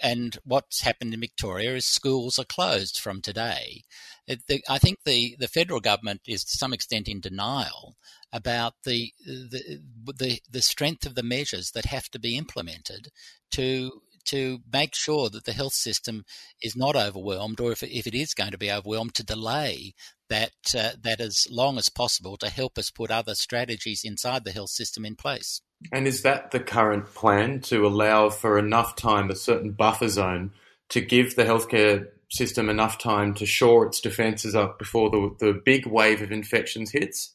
And 0.00 0.38
what's 0.44 0.82
happened 0.82 1.12
in 1.12 1.18
Victoria 1.18 1.74
is 1.74 1.86
schools 1.86 2.38
are 2.38 2.44
closed 2.44 3.00
from 3.00 3.20
today. 3.20 3.82
It, 4.28 4.46
the, 4.46 4.62
I 4.68 4.78
think 4.78 5.00
the, 5.04 5.34
the 5.40 5.48
federal 5.48 5.80
government 5.80 6.20
is 6.24 6.44
to 6.44 6.56
some 6.56 6.72
extent 6.72 7.08
in 7.08 7.18
denial 7.18 7.96
about 8.32 8.74
the, 8.84 9.12
the 9.26 9.80
the 10.14 10.40
the 10.48 10.62
strength 10.62 11.04
of 11.04 11.16
the 11.16 11.24
measures 11.24 11.72
that 11.72 11.86
have 11.86 12.08
to 12.10 12.20
be 12.20 12.36
implemented 12.36 13.08
to 13.50 14.02
to 14.26 14.58
make 14.72 14.94
sure 14.94 15.28
that 15.28 15.44
the 15.44 15.52
health 15.52 15.74
system 15.74 16.24
is 16.62 16.76
not 16.76 16.96
overwhelmed, 16.96 17.60
or 17.60 17.72
if, 17.72 17.82
if 17.82 18.06
it 18.06 18.14
is 18.14 18.34
going 18.34 18.52
to 18.52 18.58
be 18.58 18.70
overwhelmed, 18.70 19.14
to 19.14 19.24
delay 19.24 19.94
that 20.28 20.52
uh, 20.76 20.90
that 21.02 21.20
as 21.20 21.46
long 21.50 21.78
as 21.78 21.88
possible 21.88 22.36
to 22.38 22.48
help 22.48 22.78
us 22.78 22.90
put 22.90 23.10
other 23.10 23.34
strategies 23.34 24.02
inside 24.04 24.44
the 24.44 24.52
health 24.52 24.70
system 24.70 25.04
in 25.04 25.16
place. 25.16 25.60
And 25.92 26.06
is 26.06 26.22
that 26.22 26.52
the 26.52 26.60
current 26.60 27.12
plan 27.14 27.60
to 27.62 27.86
allow 27.86 28.30
for 28.30 28.58
enough 28.58 28.96
time, 28.96 29.30
a 29.30 29.36
certain 29.36 29.72
buffer 29.72 30.08
zone, 30.08 30.52
to 30.90 31.00
give 31.00 31.34
the 31.34 31.44
healthcare 31.44 32.06
system 32.30 32.68
enough 32.70 32.98
time 32.98 33.34
to 33.34 33.46
shore 33.46 33.86
its 33.86 34.00
defences 34.00 34.54
up 34.54 34.78
before 34.78 35.10
the, 35.10 35.34
the 35.38 35.60
big 35.64 35.86
wave 35.86 36.22
of 36.22 36.32
infections 36.32 36.92
hits? 36.92 37.34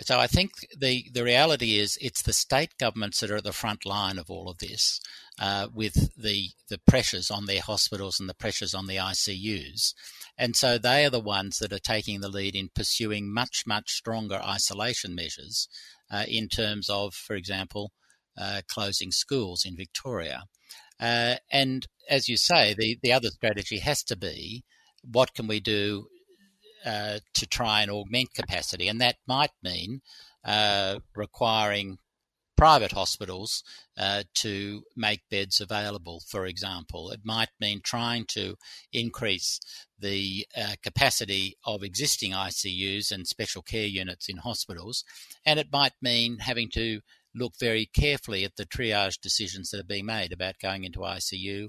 So 0.00 0.18
I 0.18 0.26
think 0.26 0.52
the, 0.76 1.04
the 1.12 1.22
reality 1.22 1.78
is 1.78 1.98
it's 2.00 2.22
the 2.22 2.32
state 2.32 2.78
governments 2.78 3.20
that 3.20 3.30
are 3.30 3.36
at 3.36 3.44
the 3.44 3.52
front 3.52 3.84
line 3.84 4.18
of 4.18 4.30
all 4.30 4.48
of 4.48 4.56
this, 4.58 5.00
uh, 5.38 5.68
with 5.72 6.14
the 6.16 6.48
the 6.70 6.78
pressures 6.86 7.30
on 7.30 7.44
their 7.44 7.60
hospitals 7.60 8.18
and 8.18 8.26
the 8.28 8.34
pressures 8.34 8.72
on 8.74 8.86
the 8.86 8.96
ICUs, 8.96 9.92
and 10.38 10.56
so 10.56 10.78
they 10.78 11.04
are 11.04 11.10
the 11.10 11.20
ones 11.20 11.58
that 11.58 11.74
are 11.74 11.78
taking 11.78 12.20
the 12.20 12.30
lead 12.30 12.54
in 12.56 12.70
pursuing 12.74 13.32
much 13.32 13.64
much 13.66 13.92
stronger 13.92 14.40
isolation 14.42 15.14
measures, 15.14 15.68
uh, 16.10 16.24
in 16.26 16.48
terms 16.48 16.88
of, 16.88 17.14
for 17.14 17.36
example, 17.36 17.92
uh, 18.38 18.62
closing 18.68 19.10
schools 19.10 19.62
in 19.66 19.76
Victoria, 19.76 20.44
uh, 21.00 21.36
and 21.50 21.86
as 22.08 22.28
you 22.28 22.38
say, 22.38 22.74
the 22.78 22.98
the 23.02 23.12
other 23.12 23.28
strategy 23.28 23.78
has 23.80 24.02
to 24.04 24.16
be 24.16 24.64
what 25.02 25.34
can 25.34 25.46
we 25.46 25.60
do 25.60 26.06
uh, 26.84 27.18
to 27.34 27.46
try 27.46 27.82
and 27.82 27.90
augment 27.90 28.34
capacity, 28.34 28.88
and 28.88 29.00
that 29.00 29.16
might 29.26 29.52
mean 29.62 30.00
uh, 30.44 30.98
requiring 31.14 31.98
private 32.56 32.92
hospitals 32.92 33.64
uh, 33.98 34.22
to 34.34 34.82
make 34.96 35.20
beds 35.30 35.60
available, 35.60 36.22
for 36.28 36.46
example. 36.46 37.10
It 37.10 37.20
might 37.24 37.48
mean 37.60 37.80
trying 37.82 38.24
to 38.28 38.56
increase 38.92 39.58
the 39.98 40.46
uh, 40.56 40.74
capacity 40.82 41.56
of 41.64 41.82
existing 41.82 42.32
ICUs 42.32 43.10
and 43.10 43.26
special 43.26 43.62
care 43.62 43.86
units 43.86 44.28
in 44.28 44.36
hospitals, 44.36 45.04
and 45.44 45.58
it 45.58 45.72
might 45.72 45.94
mean 46.00 46.38
having 46.38 46.68
to 46.74 47.00
look 47.34 47.54
very 47.58 47.86
carefully 47.86 48.44
at 48.44 48.56
the 48.56 48.66
triage 48.66 49.20
decisions 49.20 49.70
that 49.70 49.80
are 49.80 49.84
being 49.84 50.06
made 50.06 50.32
about 50.32 50.60
going 50.60 50.84
into 50.84 51.00
ICU 51.00 51.68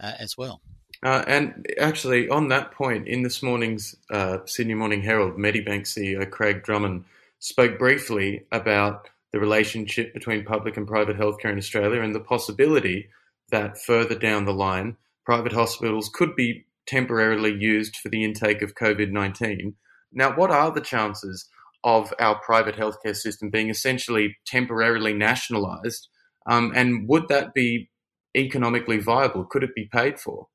uh, 0.00 0.12
as 0.18 0.36
well. 0.36 0.60
Uh, 1.04 1.22
and 1.26 1.66
actually, 1.78 2.30
on 2.30 2.48
that 2.48 2.72
point, 2.72 3.06
in 3.06 3.22
this 3.22 3.42
morning's 3.42 3.94
uh, 4.10 4.38
Sydney 4.46 4.72
Morning 4.72 5.02
Herald, 5.02 5.36
Medibank 5.36 5.82
CEO 5.82 6.28
Craig 6.30 6.62
Drummond 6.62 7.04
spoke 7.40 7.78
briefly 7.78 8.46
about 8.50 9.10
the 9.30 9.38
relationship 9.38 10.14
between 10.14 10.46
public 10.46 10.78
and 10.78 10.88
private 10.88 11.18
healthcare 11.18 11.52
in 11.52 11.58
Australia 11.58 12.00
and 12.00 12.14
the 12.14 12.20
possibility 12.20 13.10
that 13.50 13.78
further 13.78 14.14
down 14.14 14.46
the 14.46 14.54
line, 14.54 14.96
private 15.26 15.52
hospitals 15.52 16.08
could 16.08 16.34
be 16.34 16.64
temporarily 16.86 17.52
used 17.52 17.96
for 17.96 18.08
the 18.08 18.24
intake 18.24 18.62
of 18.62 18.74
COVID 18.74 19.10
19. 19.10 19.74
Now, 20.10 20.34
what 20.34 20.50
are 20.50 20.70
the 20.70 20.80
chances 20.80 21.46
of 21.82 22.14
our 22.18 22.36
private 22.36 22.76
healthcare 22.76 23.14
system 23.14 23.50
being 23.50 23.68
essentially 23.68 24.38
temporarily 24.46 25.12
nationalised? 25.12 26.08
Um, 26.46 26.72
and 26.74 27.06
would 27.08 27.28
that 27.28 27.52
be 27.52 27.90
economically 28.34 28.98
viable? 28.98 29.44
Could 29.44 29.64
it 29.64 29.74
be 29.74 29.84
paid 29.84 30.18
for? 30.18 30.46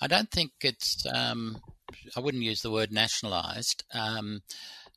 I 0.00 0.06
don't 0.06 0.30
think 0.30 0.52
it's. 0.60 1.04
Um, 1.12 1.58
I 2.16 2.20
wouldn't 2.20 2.42
use 2.42 2.62
the 2.62 2.70
word 2.70 2.92
nationalised, 2.92 3.84
um, 3.92 4.42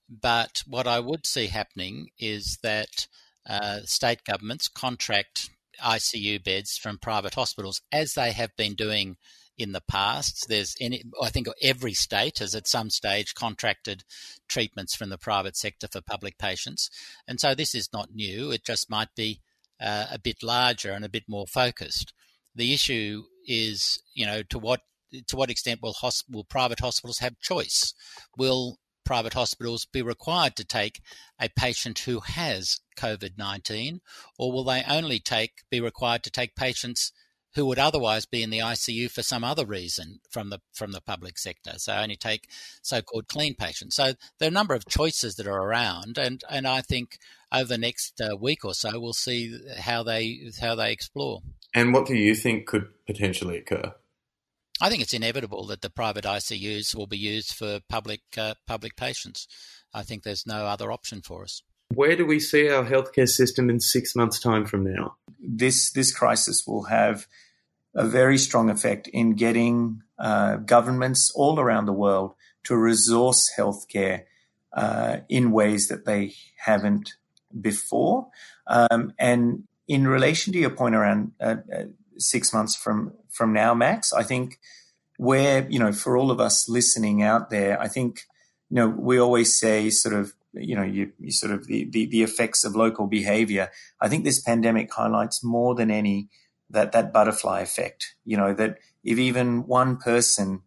but 0.09 0.63
what 0.65 0.87
I 0.87 0.99
would 0.99 1.25
see 1.25 1.47
happening 1.47 2.09
is 2.17 2.57
that 2.63 3.07
uh, 3.47 3.79
state 3.83 4.23
governments 4.23 4.67
contract 4.67 5.49
ICU 5.83 6.43
beds 6.43 6.77
from 6.77 6.97
private 6.97 7.35
hospitals, 7.35 7.81
as 7.91 8.13
they 8.13 8.31
have 8.31 8.55
been 8.57 8.73
doing 8.73 9.17
in 9.57 9.71
the 9.71 9.81
past. 9.81 10.45
There's 10.47 10.75
any, 10.79 11.03
I 11.21 11.29
think 11.29 11.47
every 11.61 11.93
state 11.93 12.39
has 12.39 12.53
at 12.53 12.67
some 12.67 12.89
stage 12.89 13.33
contracted 13.33 14.03
treatments 14.47 14.95
from 14.95 15.09
the 15.09 15.17
private 15.17 15.57
sector 15.57 15.87
for 15.91 16.01
public 16.01 16.37
patients. 16.37 16.89
And 17.27 17.39
so 17.39 17.55
this 17.55 17.73
is 17.73 17.89
not 17.91 18.13
new. 18.13 18.51
It 18.51 18.63
just 18.63 18.89
might 18.89 19.13
be 19.15 19.41
uh, 19.81 20.05
a 20.11 20.19
bit 20.19 20.43
larger 20.43 20.91
and 20.91 21.03
a 21.03 21.09
bit 21.09 21.23
more 21.27 21.47
focused. 21.47 22.13
The 22.55 22.73
issue 22.73 23.23
is, 23.47 24.01
you 24.13 24.25
know, 24.25 24.43
to 24.43 24.59
what 24.59 24.81
to 25.27 25.37
what 25.37 25.49
extent 25.49 25.81
will, 25.81 25.95
will 26.29 26.43
private 26.43 26.81
hospitals 26.81 27.19
have 27.19 27.39
choice? 27.39 27.93
Will 28.37 28.77
private 29.05 29.33
hospitals 29.33 29.85
be 29.85 30.01
required 30.01 30.55
to 30.57 30.65
take 30.65 31.01
a 31.39 31.47
patient 31.47 31.99
who 31.99 32.19
has 32.19 32.81
COVID 32.97 33.37
19, 33.37 34.01
or 34.37 34.51
will 34.51 34.65
they 34.65 34.83
only 34.87 35.19
take 35.19 35.63
be 35.71 35.79
required 35.79 36.23
to 36.23 36.29
take 36.29 36.55
patients 36.55 37.13
who 37.55 37.65
would 37.65 37.79
otherwise 37.79 38.25
be 38.25 38.43
in 38.43 38.49
the 38.49 38.59
ICU 38.59 39.09
for 39.09 39.23
some 39.23 39.43
other 39.43 39.65
reason 39.65 40.19
from 40.29 40.49
the 40.49 40.59
from 40.73 40.91
the 40.91 41.01
public 41.01 41.37
sector. 41.37 41.73
So 41.77 41.93
only 41.93 42.15
take 42.15 42.47
so-called 42.81 43.27
clean 43.27 43.55
patients. 43.55 43.95
So 43.95 44.13
there 44.39 44.47
are 44.47 44.49
a 44.49 44.51
number 44.51 44.75
of 44.75 44.85
choices 44.87 45.35
that 45.35 45.47
are 45.47 45.61
around, 45.61 46.17
and 46.17 46.43
and 46.49 46.67
I 46.67 46.81
think 46.81 47.17
over 47.51 47.69
the 47.69 47.77
next 47.77 48.21
uh, 48.21 48.35
week 48.37 48.65
or 48.65 48.73
so 48.73 48.99
we'll 48.99 49.13
see 49.13 49.57
how 49.79 50.03
they 50.03 50.51
how 50.61 50.75
they 50.75 50.91
explore. 50.91 51.41
And 51.73 51.93
what 51.93 52.05
do 52.05 52.15
you 52.15 52.35
think 52.35 52.65
could 52.67 52.87
potentially 53.05 53.57
occur? 53.57 53.93
I 54.79 54.89
think 54.89 55.01
it's 55.01 55.13
inevitable 55.13 55.65
that 55.67 55.81
the 55.81 55.89
private 55.89 56.25
ICUs 56.25 56.95
will 56.95 57.07
be 57.07 57.17
used 57.17 57.53
for 57.53 57.79
public 57.89 58.21
uh, 58.37 58.53
public 58.67 58.95
patients. 58.95 59.47
I 59.93 60.03
think 60.03 60.23
there's 60.23 60.45
no 60.45 60.65
other 60.65 60.91
option 60.91 61.21
for 61.21 61.43
us. 61.43 61.63
Where 61.93 62.15
do 62.15 62.25
we 62.25 62.39
see 62.39 62.69
our 62.69 62.85
healthcare 62.85 63.27
system 63.27 63.69
in 63.69 63.79
six 63.79 64.15
months' 64.15 64.39
time 64.39 64.65
from 64.65 64.83
now? 64.83 65.15
This 65.39 65.91
this 65.91 66.13
crisis 66.13 66.65
will 66.67 66.83
have 66.83 67.27
a 67.95 68.05
very 68.05 68.37
strong 68.37 68.69
effect 68.69 69.07
in 69.07 69.33
getting 69.33 70.03
uh, 70.19 70.57
governments 70.57 71.31
all 71.35 71.59
around 71.59 71.85
the 71.85 71.93
world 71.93 72.33
to 72.65 72.75
resource 72.75 73.49
healthcare 73.57 74.23
uh, 74.73 75.17
in 75.29 75.51
ways 75.51 75.87
that 75.87 76.05
they 76.05 76.33
haven't 76.57 77.15
before. 77.59 78.27
Um, 78.67 79.13
and 79.17 79.63
in 79.87 80.07
relation 80.07 80.53
to 80.53 80.59
your 80.59 80.69
point 80.69 80.95
around 80.95 81.31
uh, 81.39 81.55
uh 81.73 81.83
six 82.17 82.53
months 82.53 82.75
from 82.75 83.13
from 83.29 83.53
now, 83.53 83.73
Max. 83.73 84.13
I 84.13 84.23
think 84.23 84.59
where 85.17 85.67
you 85.69 85.79
know 85.79 85.91
for 85.91 86.17
all 86.17 86.31
of 86.31 86.39
us 86.39 86.67
listening 86.67 87.23
out 87.23 87.49
there, 87.49 87.79
I 87.81 87.87
think 87.87 88.25
you 88.69 88.75
know 88.75 88.87
we 88.87 89.19
always 89.19 89.57
say 89.57 89.89
sort 89.89 90.15
of 90.15 90.33
you 90.53 90.75
know 90.75 90.83
you, 90.83 91.11
you 91.19 91.31
sort 91.31 91.51
of 91.51 91.67
the, 91.67 91.87
the, 91.89 92.05
the 92.05 92.23
effects 92.23 92.63
of 92.63 92.75
local 92.75 93.07
behavior. 93.07 93.69
I 94.01 94.07
think 94.07 94.23
this 94.23 94.41
pandemic 94.41 94.93
highlights 94.93 95.43
more 95.43 95.75
than 95.75 95.91
any 95.91 96.29
that 96.69 96.91
that 96.91 97.13
butterfly 97.13 97.61
effect. 97.61 98.15
You 98.25 98.37
know 98.37 98.53
that 98.53 98.77
if 99.03 99.17
even 99.17 99.67
one 99.67 99.97
person 99.97 100.61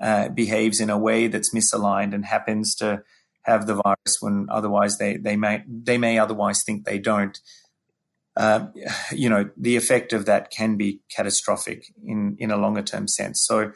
uh, 0.00 0.28
behaves 0.28 0.80
in 0.80 0.90
a 0.90 0.98
way 0.98 1.26
that's 1.26 1.54
misaligned 1.54 2.14
and 2.14 2.24
happens 2.24 2.74
to 2.76 3.02
have 3.42 3.66
the 3.66 3.74
virus 3.74 4.18
when 4.20 4.46
otherwise 4.50 4.98
they, 4.98 5.16
they 5.16 5.36
may 5.36 5.62
they 5.68 5.98
may 5.98 6.18
otherwise 6.18 6.62
think 6.64 6.84
they 6.84 6.98
don't 6.98 7.40
uh, 8.36 8.66
you 9.12 9.30
know, 9.30 9.48
the 9.56 9.76
effect 9.76 10.12
of 10.12 10.26
that 10.26 10.50
can 10.50 10.76
be 10.76 11.00
catastrophic 11.10 11.86
in, 12.04 12.36
in 12.38 12.50
a 12.50 12.56
longer 12.56 12.82
term 12.82 13.08
sense. 13.08 13.42
So, 13.42 13.72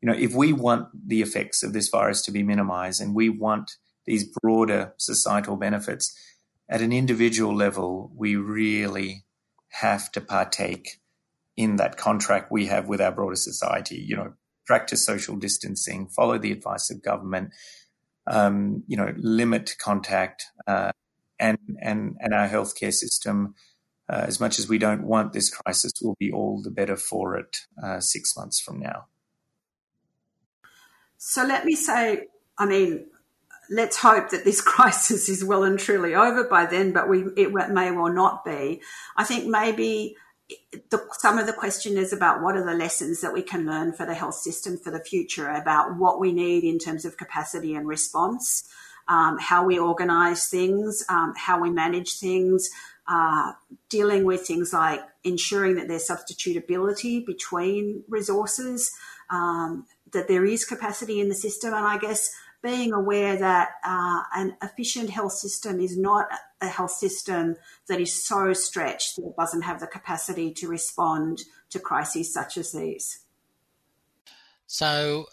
you 0.00 0.08
know, 0.08 0.12
if 0.12 0.34
we 0.34 0.52
want 0.52 0.88
the 1.06 1.22
effects 1.22 1.62
of 1.62 1.72
this 1.72 1.88
virus 1.88 2.20
to 2.22 2.30
be 2.30 2.42
minimized 2.42 3.00
and 3.00 3.14
we 3.14 3.30
want 3.30 3.76
these 4.06 4.24
broader 4.24 4.94
societal 4.98 5.56
benefits, 5.56 6.16
at 6.68 6.80
an 6.80 6.92
individual 6.92 7.54
level, 7.54 8.10
we 8.16 8.36
really 8.36 9.24
have 9.68 10.10
to 10.12 10.20
partake 10.20 11.00
in 11.56 11.76
that 11.76 11.96
contract 11.96 12.50
we 12.50 12.66
have 12.66 12.88
with 12.88 13.00
our 13.00 13.12
broader 13.12 13.36
society. 13.36 13.96
You 13.96 14.16
know, 14.16 14.32
practice 14.66 15.04
social 15.04 15.36
distancing, 15.36 16.08
follow 16.08 16.38
the 16.38 16.52
advice 16.52 16.90
of 16.90 17.02
government, 17.02 17.50
um, 18.26 18.84
you 18.86 18.96
know, 18.96 19.12
limit 19.16 19.74
contact, 19.78 20.46
uh, 20.66 20.92
and 21.38 21.58
and 21.80 22.16
and 22.20 22.32
our 22.32 22.48
healthcare 22.48 22.92
system 22.92 23.54
uh, 24.12 24.24
as 24.26 24.40
much 24.40 24.58
as 24.58 24.68
we 24.68 24.78
don't 24.78 25.04
want 25.04 25.32
this 25.32 25.48
crisis, 25.48 25.92
we'll 26.02 26.16
be 26.18 26.30
all 26.30 26.60
the 26.62 26.70
better 26.70 26.96
for 26.96 27.36
it 27.36 27.58
uh, 27.82 27.98
six 27.98 28.36
months 28.36 28.60
from 28.60 28.78
now. 28.78 29.06
So 31.16 31.44
let 31.44 31.64
me 31.64 31.74
say, 31.74 32.26
I 32.58 32.66
mean, 32.66 33.06
let's 33.72 33.96
hope 33.96 34.30
that 34.30 34.44
this 34.44 34.60
crisis 34.74 35.28
is 35.28 35.44
well 35.44 35.64
and 35.64 35.78
truly 35.78 36.14
over 36.14 36.44
by 36.44 36.66
then, 36.66 36.92
but 36.92 37.08
we 37.08 37.24
it 37.36 37.52
may 37.52 37.90
well 37.90 38.12
not 38.12 38.44
be. 38.44 38.82
I 39.16 39.24
think 39.24 39.46
maybe 39.46 40.16
the, 40.90 41.02
some 41.12 41.38
of 41.38 41.46
the 41.46 41.52
question 41.52 41.96
is 41.96 42.12
about 42.12 42.42
what 42.42 42.56
are 42.56 42.64
the 42.64 42.74
lessons 42.74 43.20
that 43.20 43.32
we 43.32 43.42
can 43.42 43.66
learn 43.66 43.92
for 43.92 44.06
the 44.06 44.14
health 44.14 44.34
system 44.34 44.76
for 44.76 44.90
the 44.90 45.02
future 45.02 45.48
about 45.48 45.96
what 45.96 46.20
we 46.20 46.32
need 46.32 46.64
in 46.64 46.78
terms 46.78 47.04
of 47.04 47.16
capacity 47.16 47.74
and 47.74 47.86
response, 47.86 48.68
um, 49.08 49.38
how 49.38 49.64
we 49.64 49.78
organise 49.78 50.48
things, 50.48 51.04
um, 51.08 51.32
how 51.36 51.60
we 51.60 51.70
manage 51.70 52.18
things, 52.18 52.68
uh, 53.08 53.52
dealing 53.88 54.24
with 54.24 54.46
things 54.46 54.72
like 54.72 55.00
ensuring 55.24 55.76
that 55.76 55.88
there's 55.88 56.08
substitutability 56.08 57.24
between 57.24 58.04
resources, 58.08 58.90
um, 59.30 59.86
that 60.12 60.28
there 60.28 60.44
is 60.44 60.64
capacity 60.64 61.20
in 61.20 61.28
the 61.28 61.34
system, 61.34 61.72
and 61.72 61.86
I 61.86 61.98
guess 61.98 62.30
being 62.62 62.92
aware 62.92 63.36
that 63.36 63.70
uh, 63.84 64.22
an 64.34 64.56
efficient 64.62 65.10
health 65.10 65.32
system 65.32 65.80
is 65.80 65.98
not 65.98 66.26
a 66.60 66.68
health 66.68 66.92
system 66.92 67.56
that 67.88 68.00
is 68.00 68.24
so 68.24 68.52
stretched 68.52 69.16
that 69.16 69.26
it 69.26 69.36
doesn't 69.36 69.62
have 69.62 69.80
the 69.80 69.86
capacity 69.86 70.52
to 70.52 70.68
respond 70.68 71.42
to 71.70 71.78
crises 71.78 72.32
such 72.32 72.56
as 72.56 72.72
these. 72.72 73.20
So, 74.66 75.26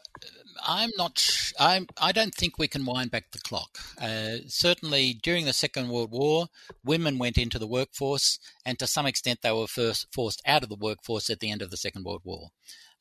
I'm 0.68 0.90
not. 0.98 1.26
I'm. 1.60 1.88
I 2.02 2.12
don't 2.12 2.34
think 2.36 2.58
we 2.58 2.68
can 2.68 2.86
wind 2.86 3.12
back 3.12 3.32
the 3.32 3.40
clock. 3.40 3.78
Uh, 4.02 4.38
certainly, 4.48 5.14
during 5.14 5.46
the 5.46 5.54
Second 5.54 5.90
World 5.90 6.12
War, 6.12 6.48
women 6.84 7.18
went 7.18 7.38
into 7.38 7.60
the 7.60 7.68
workforce, 7.68 8.40
and 8.66 8.78
to 8.80 8.88
some 8.88 9.06
extent, 9.06 9.40
they 9.42 9.52
were 9.52 9.68
first 9.68 10.08
forced 10.12 10.42
out 10.46 10.64
of 10.64 10.70
the 10.70 10.76
workforce 10.76 11.30
at 11.30 11.40
the 11.40 11.52
end 11.52 11.62
of 11.62 11.72
the 11.72 11.78
Second 11.78 12.06
World 12.06 12.22
War. 12.26 12.50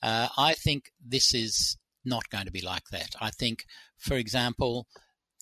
Uh, 0.03 0.29
I 0.37 0.55
think 0.55 0.93
this 1.05 1.35
is 1.35 1.77
not 2.09 2.31
going 2.31 2.47
to 2.47 2.53
be 2.53 2.61
like 2.61 2.89
that. 2.91 3.15
I 3.21 3.31
think, 3.31 3.65
for 3.99 4.15
example, 4.15 4.87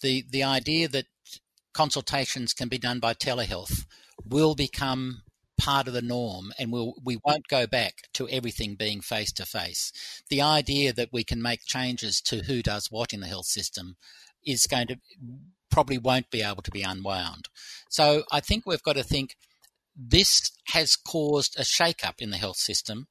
the 0.03 0.25
the 0.29 0.43
idea 0.43 0.89
that 0.89 1.07
consultations 1.73 2.53
can 2.53 2.69
be 2.69 2.79
done 2.79 3.01
by 3.01 3.15
telehealth 3.15 3.85
will 4.25 4.55
become 4.55 5.23
part 5.59 5.89
of 5.89 5.95
the 5.95 6.03
norm 6.03 6.53
and 6.59 6.71
we'll, 6.71 6.95
we 7.03 7.19
won't 7.25 7.49
go 7.49 7.67
back 7.67 7.95
to 8.13 8.29
everything 8.29 8.75
being 8.75 9.01
face 9.01 9.33
to 9.33 9.47
face. 9.47 9.93
The 10.29 10.43
idea 10.43 10.93
that 10.93 11.09
we 11.13 11.25
can 11.25 11.43
make 11.43 11.61
changes 11.65 12.21
to 12.23 12.43
who 12.43 12.63
does 12.63 12.91
what 12.91 13.13
in 13.13 13.21
the 13.21 13.27
health 13.27 13.47
system 13.47 13.97
is 14.45 14.67
going 14.67 14.87
to 14.89 14.97
probably 15.71 15.99
won't 15.99 16.31
be 16.31 16.43
able 16.43 16.63
to 16.63 16.71
be 16.71 16.83
unwound. 16.83 17.49
So 17.89 18.25
I 18.31 18.41
think 18.41 18.65
we've 18.65 18.83
got 18.83 18.97
to 18.97 19.03
think 19.03 19.37
this 19.97 20.51
has 20.69 20.97
caused 20.97 21.59
a 21.59 21.65
shake-up 21.65 22.17
in 22.21 22.31
the 22.31 22.37
health 22.37 22.59
system, 22.59 23.07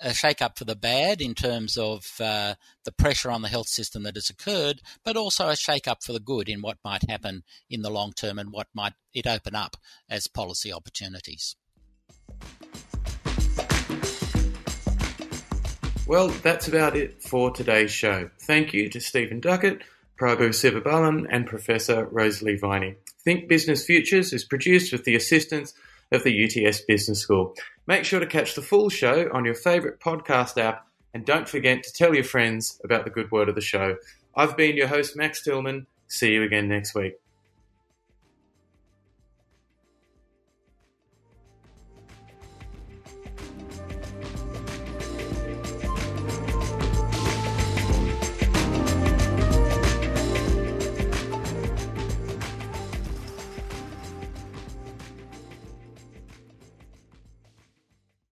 a 0.00 0.12
shake-up 0.12 0.58
for 0.58 0.64
the 0.64 0.76
bad 0.76 1.20
in 1.20 1.34
terms 1.34 1.76
of 1.76 2.20
uh, 2.20 2.54
the 2.84 2.92
pressure 2.92 3.30
on 3.30 3.42
the 3.42 3.48
health 3.48 3.68
system 3.68 4.02
that 4.02 4.16
has 4.16 4.30
occurred, 4.30 4.80
but 5.04 5.16
also 5.16 5.48
a 5.48 5.56
shake-up 5.56 6.02
for 6.02 6.12
the 6.12 6.20
good 6.20 6.48
in 6.48 6.62
what 6.62 6.78
might 6.84 7.08
happen 7.08 7.42
in 7.70 7.82
the 7.82 7.90
long 7.90 8.12
term 8.12 8.38
and 8.38 8.52
what 8.52 8.68
might 8.74 8.92
it 9.14 9.26
open 9.26 9.54
up 9.54 9.76
as 10.08 10.26
policy 10.26 10.72
opportunities. 10.72 11.56
Well, 16.06 16.28
that's 16.28 16.68
about 16.68 16.96
it 16.96 17.20
for 17.22 17.50
today's 17.50 17.90
show. 17.90 18.30
Thank 18.42 18.72
you 18.72 18.88
to 18.90 19.00
Stephen 19.00 19.40
Duckett, 19.40 19.82
Prabhu 20.20 20.50
Sivabalan, 20.50 21.26
and 21.28 21.46
Professor 21.46 22.04
Rosalie 22.06 22.58
Viney. 22.58 22.96
Think 23.24 23.48
Business 23.48 23.84
Futures 23.84 24.32
is 24.32 24.44
produced 24.44 24.92
with 24.92 25.02
the 25.02 25.16
assistance 25.16 25.74
of 26.12 26.24
the 26.24 26.44
UTS 26.44 26.82
Business 26.82 27.20
School. 27.20 27.54
Make 27.86 28.04
sure 28.04 28.20
to 28.20 28.26
catch 28.26 28.54
the 28.54 28.62
full 28.62 28.88
show 28.88 29.28
on 29.32 29.44
your 29.44 29.54
favourite 29.54 30.00
podcast 30.00 30.58
app 30.58 30.86
and 31.14 31.24
don't 31.24 31.48
forget 31.48 31.82
to 31.82 31.92
tell 31.92 32.14
your 32.14 32.24
friends 32.24 32.80
about 32.84 33.04
the 33.04 33.10
good 33.10 33.30
word 33.30 33.48
of 33.48 33.54
the 33.54 33.60
show. 33.60 33.96
I've 34.34 34.56
been 34.56 34.76
your 34.76 34.88
host, 34.88 35.16
Max 35.16 35.42
Tillman. 35.42 35.86
See 36.08 36.32
you 36.32 36.42
again 36.42 36.68
next 36.68 36.94
week. 36.94 37.14